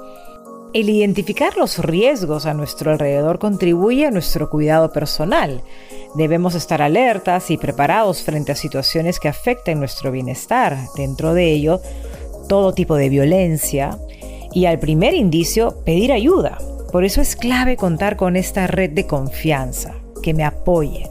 El 0.75 0.91
identificar 0.91 1.57
los 1.57 1.79
riesgos 1.79 2.47
a 2.47 2.55
nuestro 2.55 2.91
alrededor 2.93 3.39
contribuye 3.39 4.07
a 4.07 4.11
nuestro 4.11 4.51
cuidado 4.51 4.93
personal, 4.93 5.63
Debemos 6.15 6.55
estar 6.55 6.81
alertas 6.81 7.51
y 7.51 7.59
preparados 7.59 8.23
frente 8.23 8.53
a 8.53 8.57
situaciones 8.57 9.21
que 9.21 9.29
afecten 9.29 9.79
nuestro 9.79 10.11
bienestar, 10.11 10.79
dentro 10.97 11.35
de 11.35 11.53
ello 11.53 11.81
todo 12.49 12.73
tipo 12.73 12.97
de 12.97 13.11
violencia, 13.11 13.99
y 14.53 14.65
al 14.65 14.79
primer 14.79 15.13
indicio 15.15 15.83
pedir 15.85 16.13
ayuda. 16.13 16.57
Por 16.91 17.05
eso 17.05 17.21
es 17.21 17.37
clave 17.37 17.77
contar 17.77 18.17
con 18.17 18.37
esta 18.37 18.67
red 18.67 18.91
de 18.91 19.07
confianza 19.07 19.95
que 20.23 20.33
me 20.33 20.45
apoye. 20.45 21.11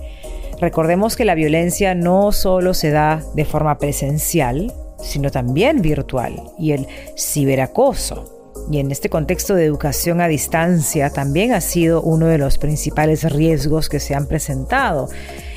Recordemos 0.60 1.16
que 1.16 1.26
la 1.26 1.36
violencia 1.36 1.94
no 1.94 2.32
solo 2.32 2.74
se 2.74 2.90
da 2.90 3.22
de 3.36 3.46
forma 3.46 3.78
presencial, 3.78 4.74
sino 5.00 5.30
también 5.30 5.84
virtual, 5.84 6.42
y 6.58 6.72
el 6.72 6.88
ciberacoso 7.16 8.37
y 8.72 8.80
en 8.80 8.92
este 8.92 9.10
contexto 9.10 9.56
de 9.56 9.66
educación 9.66 10.22
a 10.22 10.28
distancia 10.28 11.10
también 11.10 11.54
ha 11.54 11.62
sido 11.62 12.02
uno 12.02 12.28
de 12.28 12.38
los 12.38 12.58
principales 12.58 13.24
riesgos 13.32 13.90
que 13.90 14.00
se 14.00 14.16
han 14.16 14.28
presentado, 14.28 15.10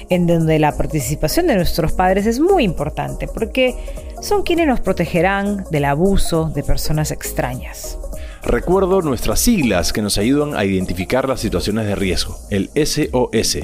en 0.09 0.27
donde 0.27 0.59
la 0.59 0.77
participación 0.77 1.47
de 1.47 1.57
nuestros 1.57 1.93
padres 1.93 2.27
es 2.27 2.41
muy 2.41 2.65
importante 2.65 3.29
porque 3.29 3.77
son 4.21 4.43
quienes 4.43 4.67
nos 4.67 4.81
protegerán 4.81 5.65
del 5.71 5.85
abuso 5.85 6.51
de 6.55 6.63
personas 6.63 7.11
extrañas. 7.11 7.99
Recuerdo 8.43 9.03
nuestras 9.03 9.41
siglas 9.41 9.93
que 9.93 10.03
nos 10.03 10.19
ayudan 10.19 10.57
a 10.57 10.65
identificar 10.65 11.29
las 11.29 11.41
situaciones 11.41 11.87
de 11.87 11.95
riesgo, 11.95 12.37
el 12.51 12.71
SOS. 12.75 13.59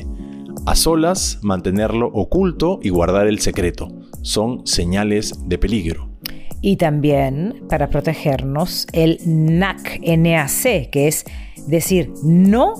A 0.67 0.75
solas, 0.75 1.39
mantenerlo 1.43 2.09
oculto 2.09 2.81
y 2.83 2.91
guardar 2.91 3.27
el 3.29 3.39
secreto. 3.39 3.89
Son 4.23 4.67
señales 4.67 5.35
de 5.47 5.59
peligro 5.59 6.16
y 6.61 6.77
también 6.77 7.63
para 7.69 7.91
protegernos 7.91 8.87
el 8.93 9.19
NAC, 9.25 10.01
NAC, 10.03 10.91
que 10.91 11.09
es 11.09 11.25
decir 11.67 12.13
no 12.23 12.75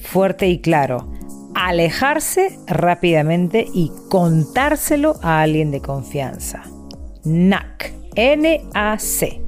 fuerte 0.00 0.48
y 0.48 0.60
claro, 0.60 1.08
alejarse 1.54 2.58
rápidamente 2.66 3.66
y 3.72 3.90
contárselo 4.08 5.16
a 5.22 5.42
alguien 5.42 5.70
de 5.70 5.80
confianza. 5.80 6.62
NAC, 7.24 7.92
NAC. 8.16 9.41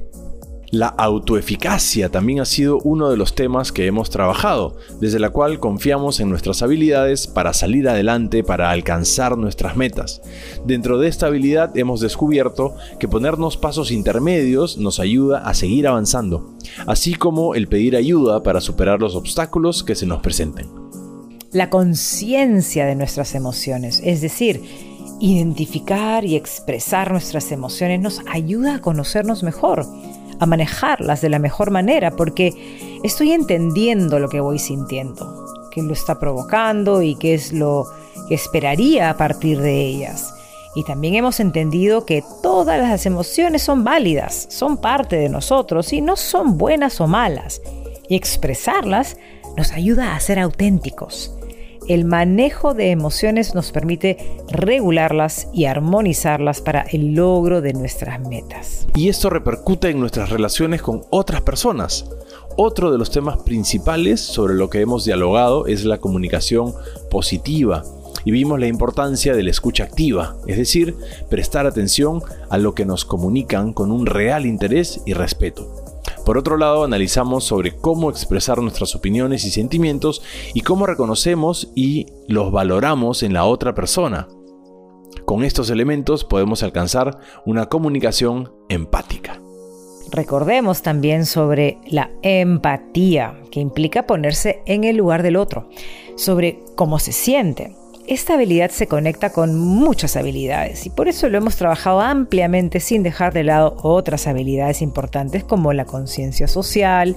La 0.75 0.89
autoeficacia 0.89 2.09
también 2.09 2.41
ha 2.41 2.45
sido 2.45 2.81
uno 2.83 3.09
de 3.09 3.17
los 3.17 3.37
temas 3.37 3.71
que 3.71 3.87
hemos 3.87 4.11
trabajado, 4.11 4.77
desde 5.01 5.21
la 5.21 5.31
cual 5.31 5.61
confiamos 5.61 6.19
en 6.19 6.29
nuestras 6.29 6.63
habilidades 6.63 7.29
para 7.29 7.53
salir 7.53 7.89
adelante, 7.89 8.43
para 8.43 8.73
alcanzar 8.73 9.39
nuestras 9.39 9.77
metas. 9.77 10.21
Dentro 10.67 10.99
de 10.99 11.07
esta 11.07 11.27
habilidad 11.27 11.79
hemos 11.79 12.01
descubierto 12.01 12.75
que 12.99 13.07
ponernos 13.07 13.57
pasos 13.57 13.93
intermedios 13.93 14.77
nos 14.77 14.99
ayuda 14.99 15.49
a 15.49 15.55
seguir 15.55 15.87
avanzando, 15.87 16.57
así 16.89 17.15
como 17.15 17.55
el 17.55 17.69
pedir 17.69 17.95
ayuda 17.95 18.43
para 18.43 18.61
superar 18.61 18.99
los 18.99 19.15
obstáculos 19.15 19.85
que 19.85 19.95
se 19.95 20.07
nos 20.07 20.23
presenten. 20.23 20.67
La 21.53 21.71
conciencia 21.71 22.85
de 22.85 22.97
nuestras 22.97 23.37
emociones, 23.37 24.03
es 24.05 24.21
decir, 24.21 24.61
identificar 25.21 26.25
y 26.25 26.35
expresar 26.35 27.13
nuestras 27.13 27.53
emociones 27.53 28.01
nos 28.01 28.23
ayuda 28.27 28.75
a 28.75 28.81
conocernos 28.81 29.45
mejor 29.45 29.87
a 30.41 30.47
manejarlas 30.47 31.21
de 31.21 31.29
la 31.29 31.39
mejor 31.39 31.71
manera 31.71 32.11
porque 32.11 33.01
estoy 33.03 33.33
entendiendo 33.33 34.19
lo 34.19 34.29
que 34.29 34.41
voy 34.41 34.59
sintiendo, 34.59 35.47
qué 35.71 35.83
lo 35.83 35.93
está 35.93 36.19
provocando 36.19 37.03
y 37.03 37.15
qué 37.17 37.35
es 37.35 37.53
lo 37.53 37.87
que 38.29 38.35
esperaría 38.35 39.11
a 39.11 39.17
partir 39.17 39.61
de 39.61 39.81
ellas. 39.81 40.35
Y 40.77 40.83
también 40.85 41.15
hemos 41.15 41.39
entendido 41.39 42.05
que 42.05 42.25
todas 42.43 42.81
las 42.81 43.07
emociones 43.07 43.63
son 43.63 43.85
válidas, 43.85 44.47
son 44.51 44.77
parte 44.77 45.17
de 45.17 45.29
nosotros 45.29 45.93
y 45.93 46.01
no 46.01 46.17
son 46.17 46.59
buenas 46.59 47.01
o 47.01 47.07
malas. 47.07 47.63
Y 48.09 48.17
expresarlas 48.17 49.17
nos 49.57 49.71
ayuda 49.71 50.17
a 50.17 50.21
ser 50.21 50.41
auténticos 50.41 51.33
el 51.89 52.05
manejo 52.05 52.75
de 52.75 52.91
emociones 52.91 53.55
nos 53.55 53.73
permite 53.73 54.39
regularlas 54.49 55.49
y 55.53 55.67
armonizarlas 55.67 56.61
para 56.61 56.83
el 56.83 57.15
logro 57.15 57.61
de 57.61 57.73
nuestras 57.73 58.21
metas. 58.21 58.87
Y 58.95 59.09
esto 59.09 59.31
repercute 59.31 59.91
en 59.91 60.01
nuestras 60.01 60.31
relaciones 60.31 60.83
con 60.83 61.03
otras 61.11 61.43
personas. 61.43 62.07
Otro 62.57 62.93
de 62.93 62.99
los 62.99 63.11
temas 63.11 63.39
principales 63.39 64.21
sobre 64.21 64.55
lo 64.55 64.71
que 64.71 64.81
hemos 64.81 65.05
dialogado 65.05 65.67
es 65.67 65.85
la 65.85 65.99
comunicación 65.99 66.73
positiva 67.11 67.83
y 68.25 68.31
vimos 68.31 68.59
la 68.59 68.67
importancia 68.67 69.35
de 69.35 69.43
la 69.43 69.51
escucha 69.51 69.85
activa, 69.85 70.37
es 70.47 70.57
decir, 70.57 70.97
prestar 71.29 71.67
atención 71.67 72.23
a 72.49 72.59
lo 72.59 72.75
que 72.75 72.87
nos 72.87 73.05
comunican 73.05 73.73
con 73.73 73.91
un 73.91 74.07
real 74.07 74.47
interés 74.47 75.01
y 75.05 75.13
respeto. 75.13 75.84
Por 76.25 76.39
otro 76.39 76.57
lado, 76.57 76.85
analizamos 76.85 77.45
sobre 77.45 77.77
cómo 77.77 78.09
expresar 78.09 78.59
nuestras 78.59 78.95
opiniones 78.95 79.45
y 79.45 79.51
sentimientos 79.51 80.23
y 80.55 80.63
cómo 80.63 80.87
reconocemos 80.87 81.71
y 81.75 82.07
los 82.29 82.51
valoramos 82.51 83.23
en 83.23 83.35
la 83.35 83.45
otra 83.45 83.75
persona. 83.75 84.29
Con 85.27 85.45
estos 85.45 85.69
elementos 85.69 86.25
podemos 86.25 86.63
alcanzar 86.63 87.19
una 87.45 87.69
comunicación 87.69 88.53
empática. 88.69 89.41
Recordemos 90.11 90.83
también 90.83 91.27
sobre 91.27 91.79
la 91.87 92.11
empatía, 92.23 93.41
que 93.51 93.61
implica 93.61 94.07
ponerse 94.07 94.63
en 94.65 94.85
el 94.85 94.97
lugar 94.97 95.23
del 95.23 95.37
otro, 95.37 95.69
sobre 96.17 96.63
cómo 96.77 96.99
se 96.99 97.13
siente, 97.13 97.77
esta 98.07 98.35
habilidad 98.35 98.71
se 98.71 98.87
conecta 98.87 99.31
con 99.31 99.59
muchas 99.59 100.17
habilidades 100.17 100.87
y 100.87 100.91
por 100.91 101.09
eso 101.09 101.29
lo 101.29 101.39
hemos 101.39 101.57
trabajado 101.57 102.01
ampliamente 102.01 102.81
sin 102.81 103.03
dejar 103.03 103.33
de 103.33 103.45
lado 103.45 103.77
otras 103.83 104.27
habilidades 104.27 104.83
importantes 104.83 105.45
como 105.45 105.73
la 105.73 105.85
conciencia 105.85 106.47
social, 106.47 107.17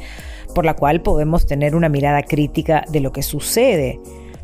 por 0.56 0.66
la 0.66 0.76
cual 0.76 1.02
podemos 1.02 1.46
tener 1.46 1.76
una 1.76 1.90
mirada 1.90 2.24
crítica 2.24 2.86
de 2.90 3.02
lo 3.02 3.12
que 3.12 3.22
sucede, 3.22 4.00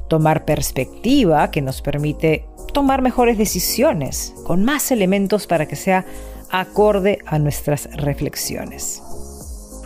tomar 0.09 0.45
perspectiva 0.45 1.49
que 1.49 1.61
nos 1.61 1.81
permite 1.81 2.45
tomar 2.73 3.01
mejores 3.01 3.37
decisiones, 3.37 4.33
con 4.43 4.65
más 4.65 4.91
elementos 4.91 5.47
para 5.47 5.67
que 5.67 5.75
sea 5.75 6.05
acorde 6.49 7.19
a 7.25 7.39
nuestras 7.39 7.89
reflexiones. 7.95 9.01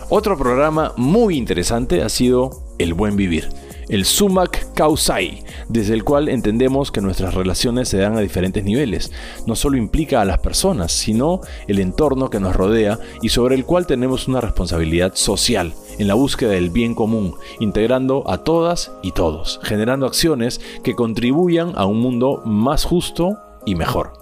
Otro 0.10 0.38
programa 0.38 0.94
muy 0.96 1.38
interesante 1.38 2.02
ha 2.02 2.10
sido 2.10 2.64
El 2.80 2.94
Buen 2.94 3.16
Vivir 3.16 3.50
el 3.90 4.06
Sumac 4.06 4.67
Causai, 4.78 5.44
desde 5.70 5.96
el 5.96 6.04
cual 6.04 6.30
entendemos 6.30 6.92
que 6.92 7.02
nuestras 7.02 7.34
relaciones 7.34 7.90
se 7.90 7.98
dan 7.98 8.16
a 8.16 8.20
diferentes 8.20 8.64
niveles. 8.64 9.12
No 9.48 9.56
solo 9.56 9.76
implica 9.76 10.22
a 10.22 10.26
las 10.26 10.38
personas, 10.38 10.92
sino 10.92 11.42
el 11.68 11.80
entorno 11.80 12.30
que 12.30 12.40
nos 12.40 12.56
rodea 12.56 13.00
y 13.24 13.30
sobre 13.30 13.56
el 13.56 13.66
cual 13.66 13.88
tenemos 13.88 14.28
una 14.28 14.40
responsabilidad 14.40 15.16
social 15.16 15.74
en 15.98 16.08
la 16.08 16.14
búsqueda 16.14 16.52
del 16.52 16.70
bien 16.70 16.94
común, 16.94 17.34
integrando 17.60 18.24
a 18.30 18.44
todas 18.44 18.92
y 19.02 19.14
todos, 19.14 19.60
generando 19.64 20.06
acciones 20.06 20.62
que 20.84 20.94
contribuyan 20.94 21.74
a 21.76 21.88
un 21.88 22.00
mundo 22.00 22.44
más 22.46 22.84
justo 22.84 23.40
y 23.66 23.74
mejor. 23.74 24.14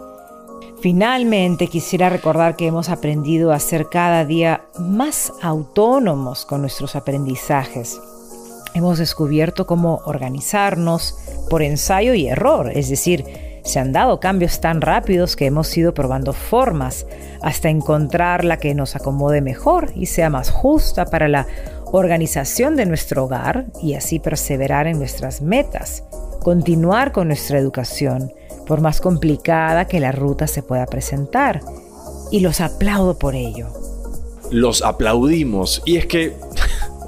Finalmente 0.80 1.68
quisiera 1.68 2.08
recordar 2.10 2.56
que 2.56 2.68
hemos 2.68 2.88
aprendido 2.88 3.52
a 3.52 3.60
ser 3.60 3.90
cada 3.90 4.24
día 4.24 4.70
más 4.80 5.34
autónomos 5.42 6.46
con 6.46 6.62
nuestros 6.62 6.96
aprendizajes 6.96 8.00
Hemos 8.76 9.00
descubierto 9.00 9.66
cómo 9.66 10.02
organizarnos 10.04 11.18
por 11.50 11.64
ensayo 11.64 12.14
y 12.14 12.28
error, 12.28 12.72
es 12.76 12.90
decir, 12.90 13.24
se 13.64 13.80
han 13.80 13.94
dado 13.94 14.20
cambios 14.20 14.60
tan 14.60 14.82
rápidos 14.82 15.38
que 15.38 15.46
hemos 15.46 15.76
ido 15.78 15.94
probando 15.94 16.34
formas 16.34 17.08
hasta 17.42 17.70
encontrar 17.70 18.44
la 18.44 18.58
que 18.58 18.76
nos 18.76 18.98
acomode 18.98 19.40
mejor 19.40 19.94
y 19.96 20.08
sea 20.08 20.30
más 20.30 20.52
justa 20.52 21.06
para 21.06 21.30
la 21.30 21.48
organización 21.86 22.76
de 22.76 22.86
nuestro 22.86 23.24
hogar 23.24 23.68
y 23.82 23.94
así 23.94 24.20
perseverar 24.20 24.88
en 24.88 25.00
nuestras 25.00 25.42
metas, 25.42 26.04
continuar 26.44 27.14
con 27.14 27.30
nuestra 27.30 27.58
educación, 27.58 28.34
por 28.68 28.82
más 28.82 29.00
complicada 29.00 29.86
que 29.86 30.02
la 30.02 30.12
ruta 30.12 30.48
se 30.48 30.64
pueda 30.64 30.86
presentar. 30.86 31.62
Y 32.30 32.42
los 32.42 32.60
aplaudo 32.60 33.18
por 33.18 33.36
ello. 33.36 33.70
Los 34.52 34.82
aplaudimos. 34.82 35.82
Y 35.86 35.98
es 35.98 36.06
que 36.06 36.34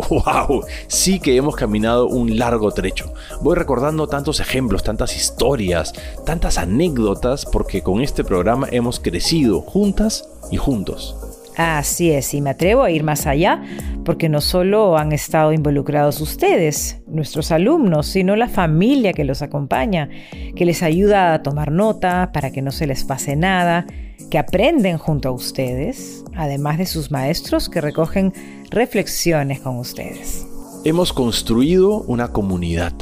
¡Wow! 0.09 0.63
Sí 0.87 1.19
que 1.19 1.35
hemos 1.35 1.55
caminado 1.55 2.07
un 2.07 2.37
largo 2.37 2.71
trecho. 2.71 3.13
Voy 3.41 3.55
recordando 3.55 4.07
tantos 4.07 4.39
ejemplos, 4.39 4.83
tantas 4.83 5.15
historias, 5.15 5.93
tantas 6.25 6.57
anécdotas, 6.57 7.45
porque 7.45 7.81
con 7.81 8.01
este 8.01 8.23
programa 8.23 8.67
hemos 8.71 8.99
crecido 8.99 9.61
juntas 9.61 10.29
y 10.51 10.57
juntos. 10.57 11.15
Así 11.57 12.11
es, 12.11 12.35
y 12.35 12.41
me 12.41 12.51
atrevo 12.51 12.83
a 12.83 12.91
ir 12.91 13.03
más 13.03 13.25
allá, 13.25 13.63
porque 14.05 14.29
no 14.29 14.41
solo 14.41 14.95
han 14.95 15.11
estado 15.11 15.53
involucrados 15.53 16.21
ustedes, 16.21 17.01
nuestros 17.07 17.51
alumnos, 17.51 18.05
sino 18.05 18.35
la 18.35 18.47
familia 18.47 19.11
que 19.11 19.23
los 19.23 19.41
acompaña, 19.41 20.07
que 20.55 20.65
les 20.65 20.83
ayuda 20.83 21.33
a 21.33 21.41
tomar 21.41 21.71
nota 21.71 22.29
para 22.31 22.51
que 22.51 22.61
no 22.61 22.71
se 22.71 22.85
les 22.85 23.03
pase 23.03 23.35
nada, 23.35 23.87
que 24.29 24.37
aprenden 24.37 24.97
junto 24.97 25.29
a 25.29 25.31
ustedes, 25.31 26.23
además 26.35 26.77
de 26.77 26.85
sus 26.85 27.11
maestros 27.11 27.69
que 27.69 27.81
recogen 27.81 28.33
reflexiones 28.69 29.59
con 29.59 29.77
ustedes. 29.77 30.45
Hemos 30.83 31.13
construido 31.13 32.01
una 32.01 32.31
comunidad. 32.31 32.93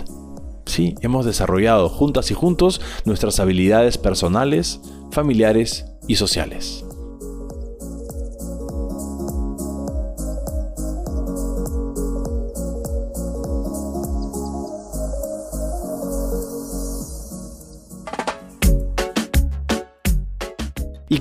Sí, 0.66 0.96
hemos 1.02 1.26
desarrollado 1.26 1.90
juntas 1.90 2.32
y 2.32 2.34
juntos 2.34 2.82
nuestras 3.06 3.40
habilidades 3.40 3.98
personales, 3.98 4.80
familiares 5.12 5.86
y 6.08 6.16
sociales. 6.16 6.85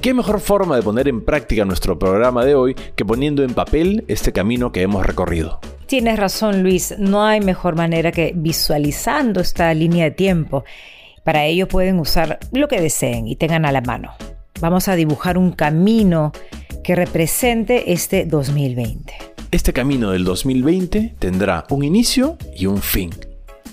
Qué 0.04 0.12
mejor 0.12 0.38
forma 0.40 0.76
de 0.76 0.82
poner 0.82 1.08
en 1.08 1.24
práctica 1.24 1.64
nuestro 1.64 1.98
programa 1.98 2.44
de 2.44 2.54
hoy 2.54 2.76
que 2.94 3.06
poniendo 3.06 3.42
en 3.42 3.54
papel 3.54 4.04
este 4.06 4.34
camino 4.34 4.70
que 4.70 4.82
hemos 4.82 5.06
recorrido? 5.06 5.60
Tienes 5.86 6.18
razón 6.18 6.62
Luis, 6.62 6.94
no 6.98 7.24
hay 7.24 7.40
mejor 7.40 7.74
manera 7.74 8.12
que 8.12 8.34
visualizando 8.36 9.40
esta 9.40 9.72
línea 9.72 10.04
de 10.04 10.10
tiempo. 10.10 10.62
Para 11.24 11.46
ello 11.46 11.68
pueden 11.68 11.98
usar 12.00 12.38
lo 12.52 12.68
que 12.68 12.82
deseen 12.82 13.26
y 13.26 13.36
tengan 13.36 13.64
a 13.64 13.72
la 13.72 13.80
mano. 13.80 14.12
Vamos 14.60 14.88
a 14.88 14.94
dibujar 14.94 15.38
un 15.38 15.52
camino 15.52 16.32
que 16.82 16.94
represente 16.94 17.94
este 17.94 18.26
2020. 18.26 19.14
Este 19.52 19.72
camino 19.72 20.10
del 20.10 20.24
2020 20.24 21.14
tendrá 21.18 21.64
un 21.70 21.82
inicio 21.82 22.36
y 22.54 22.66
un 22.66 22.82
fin. 22.82 23.10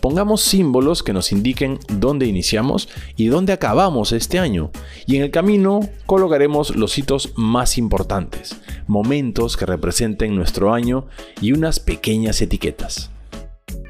Pongamos 0.02 0.42
símbolos 0.42 1.04
que 1.04 1.14
nos 1.14 1.32
indiquen 1.32 1.78
dónde 1.88 2.26
iniciamos 2.26 2.90
y 3.16 3.28
dónde 3.28 3.54
acabamos 3.54 4.12
este 4.12 4.40
año. 4.40 4.72
Y 5.06 5.18
en 5.18 5.22
el 5.22 5.30
camino 5.30 5.82
colocaremos 6.08 6.76
los 6.76 6.98
hitos 6.98 7.34
más 7.36 7.78
importantes, 7.78 8.60
momentos 8.88 9.58
que 9.58 9.68
representen 9.68 10.36
nuestro 10.36 10.74
año 10.74 11.06
y 11.40 11.54
unas 11.54 11.80
pequeñas 11.80 12.42
etiquetas. 12.42 13.12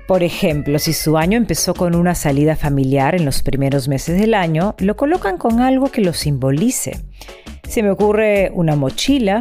Por 0.06 0.24
ejemplo, 0.24 0.78
si 0.80 0.92
su 0.92 1.18
año 1.18 1.38
empezó 1.38 1.74
con 1.74 1.96
una 1.96 2.16
salida 2.16 2.58
familiar 2.58 3.16
en 3.16 3.24
los 3.24 3.42
primeros 3.42 3.88
meses 3.88 4.20
del 4.20 4.34
año, 4.34 4.76
lo 4.80 4.98
colocan 4.98 5.38
con 5.38 5.62
algo 5.62 5.90
que 5.90 6.02
lo 6.02 6.12
simbolice. 6.12 7.06
Se 7.70 7.82
me 7.82 7.92
ocurre 7.92 8.52
una 8.54 8.76
mochila, 8.76 9.40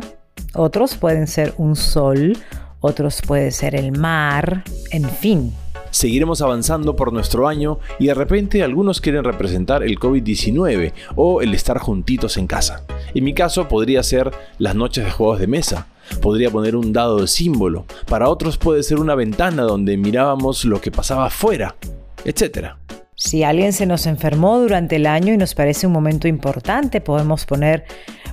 otros 0.54 0.94
pueden 0.94 1.26
ser 1.26 1.52
un 1.56 1.74
sol, 1.74 2.38
otros 2.78 3.20
puede 3.26 3.50
ser 3.50 3.74
el 3.74 3.90
mar, 3.90 4.62
en 4.92 5.10
fin, 5.10 5.52
seguiremos 5.90 6.42
avanzando 6.42 6.96
por 6.96 7.12
nuestro 7.12 7.48
año 7.48 7.78
y 7.98 8.06
de 8.06 8.14
repente 8.14 8.62
algunos 8.62 9.00
quieren 9.00 9.24
representar 9.24 9.82
el 9.82 9.98
COVID-19 9.98 10.92
o 11.16 11.42
el 11.42 11.54
estar 11.54 11.78
juntitos 11.78 12.36
en 12.36 12.46
casa. 12.46 12.84
En 13.14 13.24
mi 13.24 13.34
caso 13.34 13.68
podría 13.68 14.02
ser 14.02 14.30
las 14.58 14.74
noches 14.74 15.04
de 15.04 15.10
juegos 15.10 15.40
de 15.40 15.46
mesa, 15.46 15.86
podría 16.20 16.50
poner 16.50 16.76
un 16.76 16.92
dado 16.92 17.20
de 17.20 17.26
símbolo, 17.26 17.86
para 18.06 18.28
otros 18.28 18.58
puede 18.58 18.82
ser 18.82 18.98
una 18.98 19.14
ventana 19.14 19.62
donde 19.62 19.96
mirábamos 19.96 20.64
lo 20.64 20.80
que 20.80 20.90
pasaba 20.90 21.26
afuera, 21.26 21.76
etc. 22.24 22.74
Si 23.14 23.42
alguien 23.42 23.72
se 23.72 23.86
nos 23.86 24.06
enfermó 24.06 24.58
durante 24.60 24.96
el 24.96 25.06
año 25.06 25.34
y 25.34 25.36
nos 25.36 25.54
parece 25.54 25.86
un 25.86 25.92
momento 25.92 26.26
importante, 26.26 27.00
podemos 27.00 27.44
poner 27.44 27.84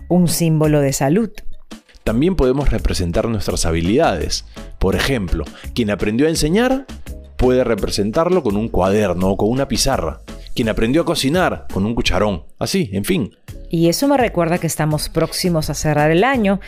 un 0.08 0.28
símbolo 0.28 0.80
de 0.80 0.94
salud. 0.94 1.30
También 2.06 2.38
podemos 2.38 2.70
representar 2.70 3.28
nuestras 3.28 3.66
habilidades. 3.66 4.46
Por 4.80 4.96
ejemplo, 4.96 5.44
quien 5.76 5.90
aprendió 5.90 6.28
a 6.28 6.30
enseñar 6.30 6.86
puede 7.38 7.64
representarlo 7.64 8.44
con 8.44 8.58
un 8.58 8.68
cuaderno 8.68 9.32
o 9.32 9.38
con 9.38 9.50
una 9.50 9.68
pizarra. 9.68 10.22
Quien 10.56 10.70
aprendió 10.70 11.04
a 11.04 11.06
cocinar 11.06 11.68
con 11.72 11.86
un 11.86 11.96
cucharón. 11.96 12.44
Así, 12.60 12.90
en 12.94 13.06
fin. 13.06 13.36
Y 13.70 13.90
eso 13.90 14.08
me 14.08 14.18
recuerda 14.18 14.58
que 14.58 14.68
estamos 14.68 15.10
próximos 15.10 15.70
a 15.70 15.74
cerrar 15.74 16.12
el 16.12 16.24
año, 16.24 16.60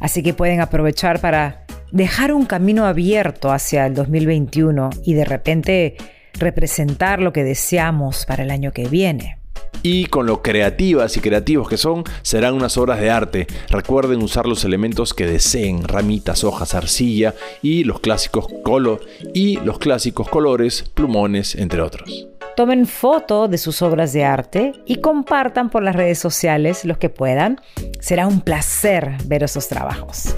así 0.00 0.22
que 0.22 0.34
pueden 0.34 0.60
aprovechar 0.60 1.20
para 1.20 1.66
dejar 1.90 2.32
un 2.32 2.46
camino 2.46 2.86
abierto 2.86 3.50
hacia 3.52 3.86
el 3.86 3.94
2021 3.94 4.90
y 5.04 5.14
de 5.14 5.24
repente 5.24 5.96
representar 6.34 7.20
lo 7.20 7.32
que 7.32 7.44
deseamos 7.44 8.24
para 8.26 8.44
el 8.44 8.50
año 8.50 8.72
que 8.72 8.88
viene. 8.88 9.41
Y 9.82 10.06
con 10.06 10.26
lo 10.26 10.42
creativas 10.42 11.16
y 11.16 11.20
creativos 11.20 11.68
que 11.68 11.76
son, 11.76 12.04
serán 12.22 12.54
unas 12.54 12.76
obras 12.76 13.00
de 13.00 13.10
arte. 13.10 13.46
Recuerden 13.68 14.22
usar 14.22 14.46
los 14.46 14.64
elementos 14.64 15.14
que 15.14 15.26
deseen, 15.26 15.84
ramitas, 15.84 16.44
hojas, 16.44 16.74
arcilla 16.74 17.34
y 17.62 17.84
los 17.84 18.00
clásicos 18.00 18.46
color 18.62 19.00
y 19.34 19.56
los 19.60 19.78
clásicos 19.78 20.28
colores, 20.28 20.84
plumones, 20.94 21.54
entre 21.54 21.80
otros. 21.82 22.28
Tomen 22.56 22.86
foto 22.86 23.48
de 23.48 23.56
sus 23.56 23.80
obras 23.80 24.12
de 24.12 24.24
arte 24.24 24.72
y 24.84 24.96
compartan 24.96 25.70
por 25.70 25.82
las 25.82 25.96
redes 25.96 26.18
sociales 26.18 26.84
los 26.84 26.98
que 26.98 27.08
puedan. 27.08 27.60
Será 27.98 28.26
un 28.26 28.42
placer 28.42 29.16
ver 29.24 29.42
esos 29.42 29.68
trabajos. 29.68 30.36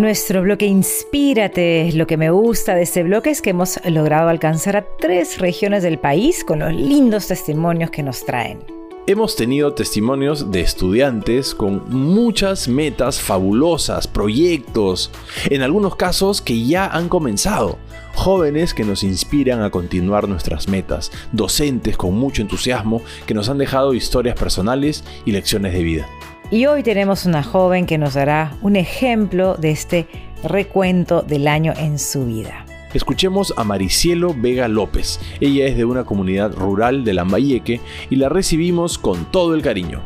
Nuestro 0.00 0.40
bloque 0.40 0.64
Inspírate. 0.64 1.92
Lo 1.92 2.06
que 2.06 2.16
me 2.16 2.30
gusta 2.30 2.74
de 2.74 2.84
este 2.84 3.02
bloque 3.02 3.28
es 3.28 3.42
que 3.42 3.50
hemos 3.50 3.78
logrado 3.84 4.30
alcanzar 4.30 4.74
a 4.74 4.86
tres 4.96 5.36
regiones 5.36 5.82
del 5.82 5.98
país 5.98 6.42
con 6.42 6.60
los 6.60 6.72
lindos 6.72 7.26
testimonios 7.26 7.90
que 7.90 8.02
nos 8.02 8.24
traen. 8.24 8.60
Hemos 9.06 9.36
tenido 9.36 9.74
testimonios 9.74 10.50
de 10.50 10.62
estudiantes 10.62 11.54
con 11.54 11.82
muchas 11.90 12.66
metas 12.66 13.20
fabulosas, 13.20 14.08
proyectos, 14.08 15.10
en 15.50 15.60
algunos 15.60 15.96
casos 15.96 16.40
que 16.40 16.64
ya 16.64 16.86
han 16.86 17.10
comenzado, 17.10 17.76
jóvenes 18.14 18.72
que 18.72 18.84
nos 18.84 19.02
inspiran 19.02 19.60
a 19.60 19.68
continuar 19.68 20.28
nuestras 20.28 20.66
metas, 20.66 21.12
docentes 21.32 21.98
con 21.98 22.14
mucho 22.14 22.40
entusiasmo 22.40 23.02
que 23.26 23.34
nos 23.34 23.50
han 23.50 23.58
dejado 23.58 23.92
historias 23.92 24.34
personales 24.34 25.04
y 25.26 25.32
lecciones 25.32 25.74
de 25.74 25.82
vida. 25.82 26.08
Y 26.52 26.66
hoy 26.66 26.82
tenemos 26.82 27.26
una 27.26 27.44
joven 27.44 27.86
que 27.86 27.96
nos 27.96 28.14
dará 28.14 28.56
un 28.60 28.74
ejemplo 28.74 29.54
de 29.54 29.70
este 29.70 30.08
recuento 30.42 31.22
del 31.22 31.46
año 31.46 31.72
en 31.76 31.96
su 31.96 32.26
vida. 32.26 32.66
Escuchemos 32.92 33.54
a 33.56 33.62
Maricielo 33.62 34.34
Vega 34.36 34.66
López. 34.66 35.20
Ella 35.38 35.66
es 35.66 35.76
de 35.76 35.84
una 35.84 36.02
comunidad 36.02 36.52
rural 36.52 37.04
de 37.04 37.14
Lambayeque 37.14 37.80
y 38.10 38.16
la 38.16 38.28
recibimos 38.28 38.98
con 38.98 39.26
todo 39.26 39.54
el 39.54 39.62
cariño. 39.62 40.02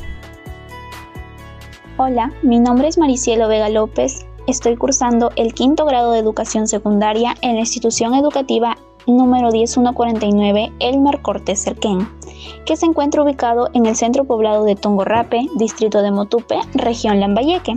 Hola, 1.97 2.31
mi 2.43 2.61
nombre 2.61 2.89
es 2.89 2.99
Maricielo 2.99 3.49
Vega 3.49 3.71
López. 3.71 4.27
Estoy 4.47 4.77
cursando 4.77 5.33
el 5.37 5.55
quinto 5.55 5.87
grado 5.87 6.13
de 6.13 6.19
educación 6.19 6.69
secundaria 6.69 7.35
en 7.41 7.55
la 7.55 7.61
institución 7.61 8.13
educativa 8.13 8.77
número 9.07 9.51
10149 9.51 10.73
Elmer 10.79 11.23
Cortés 11.23 11.63
Cerquén, 11.63 12.09
que 12.65 12.77
se 12.77 12.87
encuentra 12.87 13.23
ubicado 13.23 13.69
en 13.75 13.87
el 13.87 13.97
centro 13.97 14.25
poblado 14.25 14.65
de 14.65 14.77
Tongorrape, 14.77 15.49
distrito 15.57 16.03
de 16.03 16.11
Motupe, 16.11 16.59
región 16.75 17.21
Lambayeque. 17.21 17.75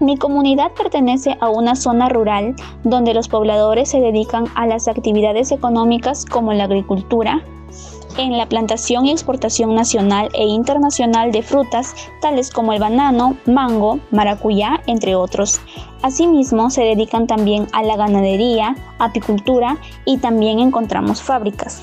Mi 0.00 0.16
comunidad 0.16 0.72
pertenece 0.72 1.36
a 1.40 1.48
una 1.48 1.76
zona 1.76 2.08
rural 2.08 2.56
donde 2.82 3.14
los 3.14 3.28
pobladores 3.28 3.88
se 3.88 4.00
dedican 4.00 4.46
a 4.56 4.66
las 4.66 4.88
actividades 4.88 5.52
económicas 5.52 6.24
como 6.26 6.52
la 6.52 6.64
agricultura, 6.64 7.44
en 8.16 8.36
la 8.36 8.48
plantación 8.48 9.06
y 9.06 9.10
exportación 9.10 9.74
nacional 9.74 10.28
e 10.34 10.44
internacional 10.44 11.32
de 11.32 11.42
frutas 11.42 11.94
tales 12.20 12.50
como 12.50 12.72
el 12.72 12.80
banano, 12.80 13.36
mango, 13.46 13.98
maracuyá, 14.10 14.82
entre 14.86 15.14
otros. 15.14 15.60
Asimismo, 16.02 16.70
se 16.70 16.82
dedican 16.82 17.26
también 17.26 17.66
a 17.72 17.82
la 17.82 17.96
ganadería, 17.96 18.76
apicultura 18.98 19.78
y 20.04 20.18
también 20.18 20.58
encontramos 20.58 21.22
fábricas. 21.22 21.82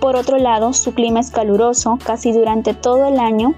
Por 0.00 0.16
otro 0.16 0.38
lado, 0.38 0.72
su 0.72 0.94
clima 0.94 1.20
es 1.20 1.30
caluroso 1.30 1.98
casi 2.04 2.32
durante 2.32 2.74
todo 2.74 3.06
el 3.06 3.18
año 3.18 3.54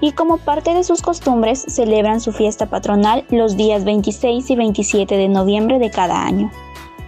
y 0.00 0.12
como 0.12 0.36
parte 0.36 0.74
de 0.74 0.84
sus 0.84 1.02
costumbres 1.02 1.64
celebran 1.68 2.20
su 2.20 2.32
fiesta 2.32 2.66
patronal 2.66 3.24
los 3.30 3.56
días 3.56 3.84
26 3.84 4.50
y 4.50 4.56
27 4.56 5.16
de 5.16 5.28
noviembre 5.28 5.78
de 5.78 5.90
cada 5.90 6.22
año. 6.22 6.50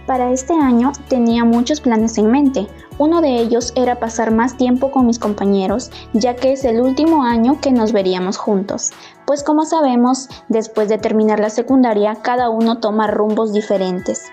Para 0.05 0.31
este 0.31 0.53
año 0.53 0.91
tenía 1.07 1.45
muchos 1.45 1.79
planes 1.79 2.17
en 2.17 2.31
mente, 2.31 2.67
uno 3.01 3.19
de 3.19 3.39
ellos 3.39 3.73
era 3.75 3.99
pasar 3.99 4.29
más 4.29 4.57
tiempo 4.57 4.91
con 4.91 5.07
mis 5.07 5.17
compañeros, 5.17 5.89
ya 6.13 6.35
que 6.35 6.53
es 6.53 6.63
el 6.65 6.79
último 6.79 7.23
año 7.23 7.59
que 7.59 7.71
nos 7.71 7.93
veríamos 7.93 8.37
juntos. 8.37 8.91
Pues 9.25 9.43
como 9.43 9.65
sabemos, 9.65 10.29
después 10.49 10.87
de 10.87 10.99
terminar 10.99 11.39
la 11.39 11.49
secundaria, 11.49 12.17
cada 12.21 12.51
uno 12.51 12.77
toma 12.77 13.07
rumbos 13.07 13.53
diferentes. 13.53 14.31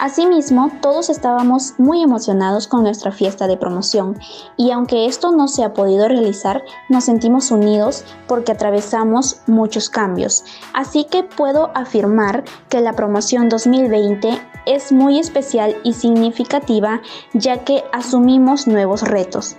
Asimismo, 0.00 0.70
todos 0.80 1.10
estábamos 1.10 1.74
muy 1.76 2.02
emocionados 2.02 2.66
con 2.66 2.84
nuestra 2.84 3.12
fiesta 3.12 3.46
de 3.46 3.58
promoción 3.58 4.18
y 4.56 4.70
aunque 4.70 5.04
esto 5.04 5.30
no 5.30 5.46
se 5.46 5.62
ha 5.62 5.74
podido 5.74 6.08
realizar, 6.08 6.64
nos 6.88 7.04
sentimos 7.04 7.50
unidos 7.50 8.06
porque 8.26 8.52
atravesamos 8.52 9.42
muchos 9.46 9.90
cambios. 9.90 10.42
Así 10.72 11.04
que 11.04 11.22
puedo 11.22 11.70
afirmar 11.74 12.44
que 12.70 12.80
la 12.80 12.94
promoción 12.94 13.50
2020 13.50 14.40
es 14.64 14.90
muy 14.90 15.18
especial 15.18 15.76
y 15.84 15.92
significativa 15.92 17.02
ya 17.34 17.58
que 17.58 17.84
asumimos 17.92 18.66
nuevos 18.66 19.02
retos. 19.02 19.58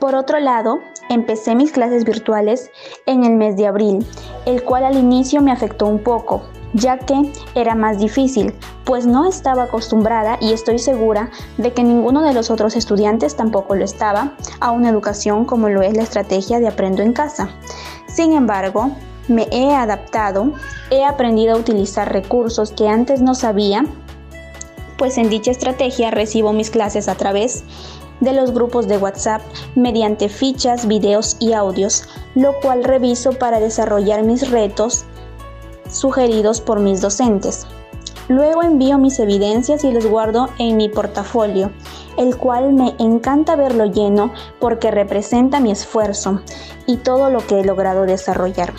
Por 0.00 0.16
otro 0.16 0.40
lado, 0.40 0.80
empecé 1.08 1.54
mis 1.54 1.70
clases 1.70 2.04
virtuales 2.04 2.72
en 3.06 3.22
el 3.22 3.36
mes 3.36 3.56
de 3.56 3.68
abril, 3.68 4.04
el 4.46 4.64
cual 4.64 4.82
al 4.82 4.98
inicio 4.98 5.40
me 5.42 5.52
afectó 5.52 5.86
un 5.86 6.02
poco, 6.02 6.42
ya 6.74 6.98
que 6.98 7.32
era 7.54 7.74
más 7.74 7.98
difícil, 7.98 8.52
pues 8.84 9.06
no 9.06 9.26
estaba 9.26 9.64
acostumbrada 9.64 10.36
y 10.40 10.52
estoy 10.52 10.78
segura 10.78 11.30
de 11.56 11.72
que 11.72 11.82
ninguno 11.82 12.22
de 12.22 12.34
los 12.34 12.50
otros 12.50 12.76
estudiantes 12.76 13.36
tampoco 13.36 13.74
lo 13.74 13.84
estaba 13.84 14.32
a 14.60 14.70
una 14.70 14.90
educación 14.90 15.44
como 15.44 15.68
lo 15.68 15.80
es 15.82 15.96
la 15.96 16.02
estrategia 16.02 16.60
de 16.60 16.68
aprendo 16.68 17.02
en 17.02 17.12
casa. 17.12 17.48
Sin 18.06 18.32
embargo, 18.32 18.90
me 19.28 19.48
he 19.50 19.74
adaptado, 19.74 20.52
he 20.90 21.04
aprendido 21.04 21.54
a 21.54 21.58
utilizar 21.58 22.12
recursos 22.12 22.72
que 22.72 22.88
antes 22.88 23.22
no 23.22 23.34
sabía 23.34 23.86
pues 24.96 25.18
en 25.18 25.28
dicha 25.28 25.50
estrategia 25.50 26.10
recibo 26.10 26.52
mis 26.52 26.70
clases 26.70 27.08
a 27.08 27.14
través 27.14 27.64
de 28.20 28.32
los 28.32 28.52
grupos 28.52 28.86
de 28.86 28.96
WhatsApp 28.96 29.42
mediante 29.74 30.28
fichas, 30.28 30.86
videos 30.86 31.36
y 31.40 31.52
audios, 31.52 32.04
lo 32.34 32.58
cual 32.60 32.84
reviso 32.84 33.32
para 33.32 33.60
desarrollar 33.60 34.22
mis 34.22 34.50
retos 34.50 35.04
sugeridos 35.94 36.60
por 36.60 36.80
mis 36.80 37.00
docentes. 37.00 37.66
Luego 38.28 38.62
envío 38.62 38.98
mis 38.98 39.18
evidencias 39.18 39.84
y 39.84 39.92
los 39.92 40.06
guardo 40.06 40.48
en 40.58 40.76
mi 40.76 40.88
portafolio, 40.88 41.70
el 42.16 42.36
cual 42.36 42.72
me 42.72 42.94
encanta 42.98 43.54
verlo 43.54 43.84
lleno 43.86 44.32
porque 44.60 44.90
representa 44.90 45.60
mi 45.60 45.70
esfuerzo 45.70 46.40
y 46.86 46.96
todo 46.96 47.30
lo 47.30 47.46
que 47.46 47.60
he 47.60 47.64
logrado 47.64 48.06
desarrollar. 48.06 48.72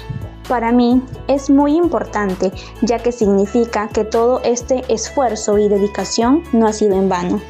Para 0.47 0.71
mí 0.71 1.01
es 1.27 1.49
muy 1.49 1.75
importante 1.75 2.51
ya 2.81 2.99
que 2.99 3.11
significa 3.11 3.87
que 3.87 4.03
todo 4.03 4.41
este 4.43 4.83
esfuerzo 4.93 5.57
y 5.57 5.67
dedicación 5.67 6.43
no 6.51 6.67
ha 6.67 6.73
sido 6.73 6.95
en 6.95 7.09
vano. 7.09 7.41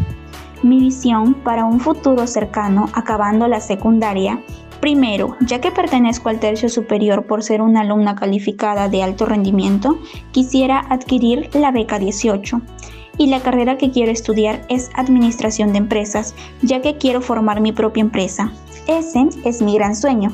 Mi 0.64 0.80
visión 0.80 1.34
para 1.34 1.66
un 1.66 1.80
futuro 1.80 2.26
cercano 2.26 2.90
acabando 2.94 3.48
la 3.48 3.60
secundaria 3.60 4.42
Primero, 4.80 5.36
ya 5.42 5.62
que 5.62 5.72
pertenezco 5.72 6.30
al 6.30 6.40
tercio 6.40 6.70
superior 6.70 7.26
por 7.26 7.44
ser 7.44 7.62
una 7.62 7.82
alumna 7.82 8.16
calificada 8.16 8.90
de 8.90 9.04
alto 9.04 9.26
rendimiento, 9.26 10.00
quisiera 10.32 10.86
adquirir 10.90 11.50
la 11.54 11.72
beca 11.72 12.00
18. 12.00 12.62
Y 13.18 13.28
la 13.28 13.42
carrera 13.42 13.78
que 13.78 13.92
quiero 13.92 14.12
estudiar 14.12 14.66
es 14.70 14.90
Administración 14.94 15.72
de 15.72 15.80
Empresas, 15.80 16.36
ya 16.62 16.82
que 16.82 16.98
quiero 16.98 17.22
formar 17.22 17.62
mi 17.62 17.72
propia 17.72 18.02
empresa. 18.02 18.52
Ese 18.88 19.28
es 19.44 19.62
mi 19.62 19.76
gran 19.76 19.96
sueño 19.96 20.32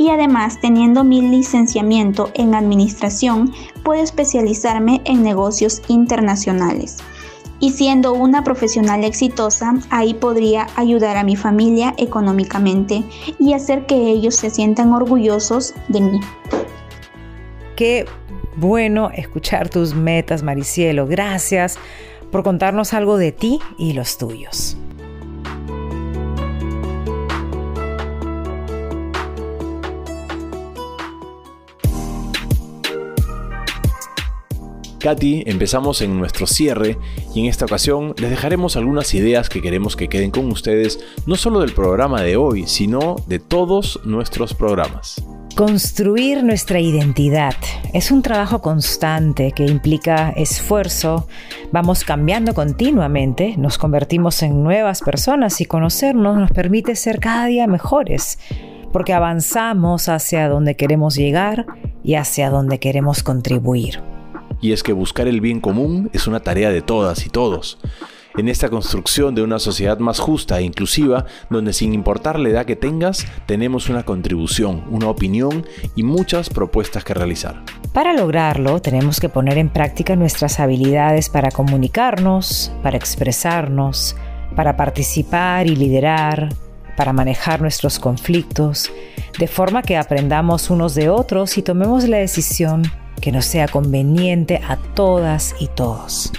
y 0.00 0.08
además 0.08 0.58
teniendo 0.62 1.04
mi 1.04 1.20
licenciamiento 1.20 2.30
en 2.32 2.54
administración 2.54 3.52
puedo 3.82 4.02
especializarme 4.02 5.02
en 5.04 5.22
negocios 5.22 5.82
internacionales. 5.88 6.96
Y 7.60 7.70
siendo 7.70 8.14
una 8.14 8.42
profesional 8.42 9.04
exitosa, 9.04 9.74
ahí 9.90 10.14
podría 10.14 10.66
ayudar 10.76 11.16
a 11.16 11.24
mi 11.24 11.36
familia 11.36 11.94
económicamente 11.98 13.04
y 13.38 13.52
hacer 13.52 13.86
que 13.86 13.94
ellos 13.94 14.34
se 14.34 14.50
sientan 14.50 14.92
orgullosos 14.92 15.74
de 15.88 16.00
mí. 16.00 16.20
Qué 17.76 18.06
bueno 18.56 19.10
escuchar 19.14 19.68
tus 19.68 19.94
metas, 19.94 20.42
Maricielo. 20.42 21.06
Gracias 21.06 21.78
por 22.32 22.42
contarnos 22.42 22.94
algo 22.94 23.16
de 23.16 23.32
ti 23.32 23.60
y 23.78 23.92
los 23.92 24.18
tuyos. 24.18 24.76
Katy, 35.00 35.44
empezamos 35.46 36.02
en 36.02 36.18
nuestro 36.18 36.46
cierre 36.46 36.98
y 37.34 37.40
en 37.40 37.46
esta 37.46 37.64
ocasión 37.64 38.14
les 38.18 38.28
dejaremos 38.28 38.76
algunas 38.76 39.14
ideas 39.14 39.48
que 39.48 39.62
queremos 39.62 39.96
que 39.96 40.08
queden 40.08 40.30
con 40.30 40.52
ustedes, 40.52 41.00
no 41.26 41.36
solo 41.36 41.60
del 41.60 41.72
programa 41.72 42.20
de 42.20 42.36
hoy, 42.36 42.66
sino 42.66 43.16
de 43.26 43.38
todos 43.38 43.98
nuestros 44.04 44.52
programas. 44.52 45.24
Construir 45.56 46.44
nuestra 46.44 46.80
identidad 46.80 47.54
es 47.94 48.10
un 48.10 48.20
trabajo 48.20 48.60
constante 48.60 49.52
que 49.52 49.64
implica 49.64 50.30
esfuerzo, 50.36 51.26
vamos 51.72 52.04
cambiando 52.04 52.54
continuamente, 52.54 53.56
nos 53.56 53.78
convertimos 53.78 54.42
en 54.42 54.62
nuevas 54.62 55.00
personas 55.00 55.62
y 55.62 55.64
conocernos 55.64 56.36
nos 56.36 56.50
permite 56.50 56.94
ser 56.94 57.20
cada 57.20 57.46
día 57.46 57.66
mejores, 57.66 58.38
porque 58.92 59.14
avanzamos 59.14 60.10
hacia 60.10 60.46
donde 60.48 60.76
queremos 60.76 61.14
llegar 61.14 61.64
y 62.04 62.16
hacia 62.16 62.50
donde 62.50 62.78
queremos 62.78 63.22
contribuir 63.22 64.00
y 64.60 64.72
es 64.72 64.82
que 64.82 64.92
buscar 64.92 65.28
el 65.28 65.40
bien 65.40 65.60
común 65.60 66.10
es 66.12 66.26
una 66.26 66.40
tarea 66.40 66.70
de 66.70 66.82
todas 66.82 67.26
y 67.26 67.28
todos. 67.28 67.78
En 68.36 68.48
esta 68.48 68.68
construcción 68.68 69.34
de 69.34 69.42
una 69.42 69.58
sociedad 69.58 69.98
más 69.98 70.20
justa 70.20 70.60
e 70.60 70.62
inclusiva, 70.62 71.26
donde 71.50 71.72
sin 71.72 71.92
importar 71.92 72.38
la 72.38 72.48
edad 72.48 72.64
que 72.64 72.76
tengas, 72.76 73.26
tenemos 73.46 73.88
una 73.88 74.04
contribución, 74.04 74.84
una 74.88 75.08
opinión 75.08 75.66
y 75.96 76.04
muchas 76.04 76.48
propuestas 76.48 77.02
que 77.02 77.12
realizar. 77.12 77.60
Para 77.92 78.12
lograrlo, 78.12 78.80
tenemos 78.80 79.18
que 79.18 79.28
poner 79.28 79.58
en 79.58 79.68
práctica 79.68 80.14
nuestras 80.14 80.60
habilidades 80.60 81.28
para 81.28 81.50
comunicarnos, 81.50 82.72
para 82.84 82.96
expresarnos, 82.96 84.14
para 84.54 84.76
participar 84.76 85.66
y 85.66 85.74
liderar, 85.74 86.50
para 86.96 87.12
manejar 87.12 87.60
nuestros 87.60 87.98
conflictos, 87.98 88.92
de 89.38 89.48
forma 89.48 89.82
que 89.82 89.96
aprendamos 89.96 90.70
unos 90.70 90.94
de 90.94 91.08
otros 91.08 91.58
y 91.58 91.62
tomemos 91.62 92.08
la 92.08 92.18
decisión 92.18 92.82
que 93.20 93.32
nos 93.32 93.44
sea 93.44 93.68
conveniente 93.68 94.60
a 94.66 94.76
todas 94.76 95.54
y 95.58 95.68
todos. 95.68 96.32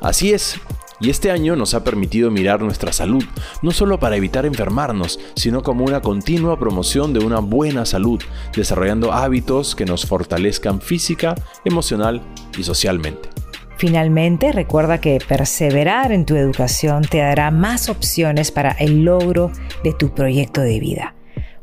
Así 0.00 0.32
es. 0.32 0.60
Y 0.98 1.10
este 1.10 1.30
año 1.30 1.56
nos 1.56 1.74
ha 1.74 1.84
permitido 1.84 2.30
mirar 2.30 2.62
nuestra 2.62 2.90
salud, 2.90 3.22
no 3.60 3.70
solo 3.70 4.00
para 4.00 4.16
evitar 4.16 4.46
enfermarnos, 4.46 5.20
sino 5.34 5.62
como 5.62 5.84
una 5.84 6.00
continua 6.00 6.58
promoción 6.58 7.12
de 7.12 7.20
una 7.20 7.40
buena 7.40 7.84
salud, 7.84 8.22
desarrollando 8.54 9.12
hábitos 9.12 9.74
que 9.74 9.84
nos 9.84 10.06
fortalezcan 10.06 10.80
física, 10.80 11.34
emocional 11.66 12.22
y 12.56 12.62
socialmente. 12.62 13.28
Finalmente, 13.76 14.52
recuerda 14.52 14.98
que 14.98 15.18
perseverar 15.26 16.12
en 16.12 16.24
tu 16.24 16.34
educación 16.34 17.02
te 17.02 17.18
dará 17.18 17.50
más 17.50 17.90
opciones 17.90 18.50
para 18.50 18.70
el 18.72 19.04
logro 19.04 19.52
de 19.84 19.92
tu 19.92 20.14
proyecto 20.14 20.62
de 20.62 20.80
vida. 20.80 21.14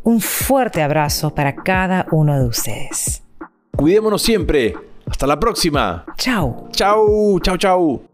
Un 0.04 0.22
fuerte 0.22 0.84
abrazo 0.84 1.34
para 1.34 1.56
cada 1.56 2.06
uno 2.12 2.38
de 2.38 2.46
ustedes. 2.46 3.23
Cuidémonos 3.76 4.22
siempre. 4.22 4.76
Hasta 5.06 5.28
la 5.28 5.40
próxima. 5.40 6.06
Chao. 6.18 6.70
Chao, 6.72 7.40
chao, 7.40 7.58
chao. 7.58 8.14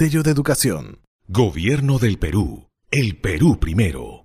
Ministerio 0.00 0.22
de 0.22 0.30
Educación. 0.30 1.00
Gobierno 1.28 1.98
del 1.98 2.18
Perú. 2.18 2.68
El 2.90 3.18
Perú 3.18 3.58
primero. 3.60 4.19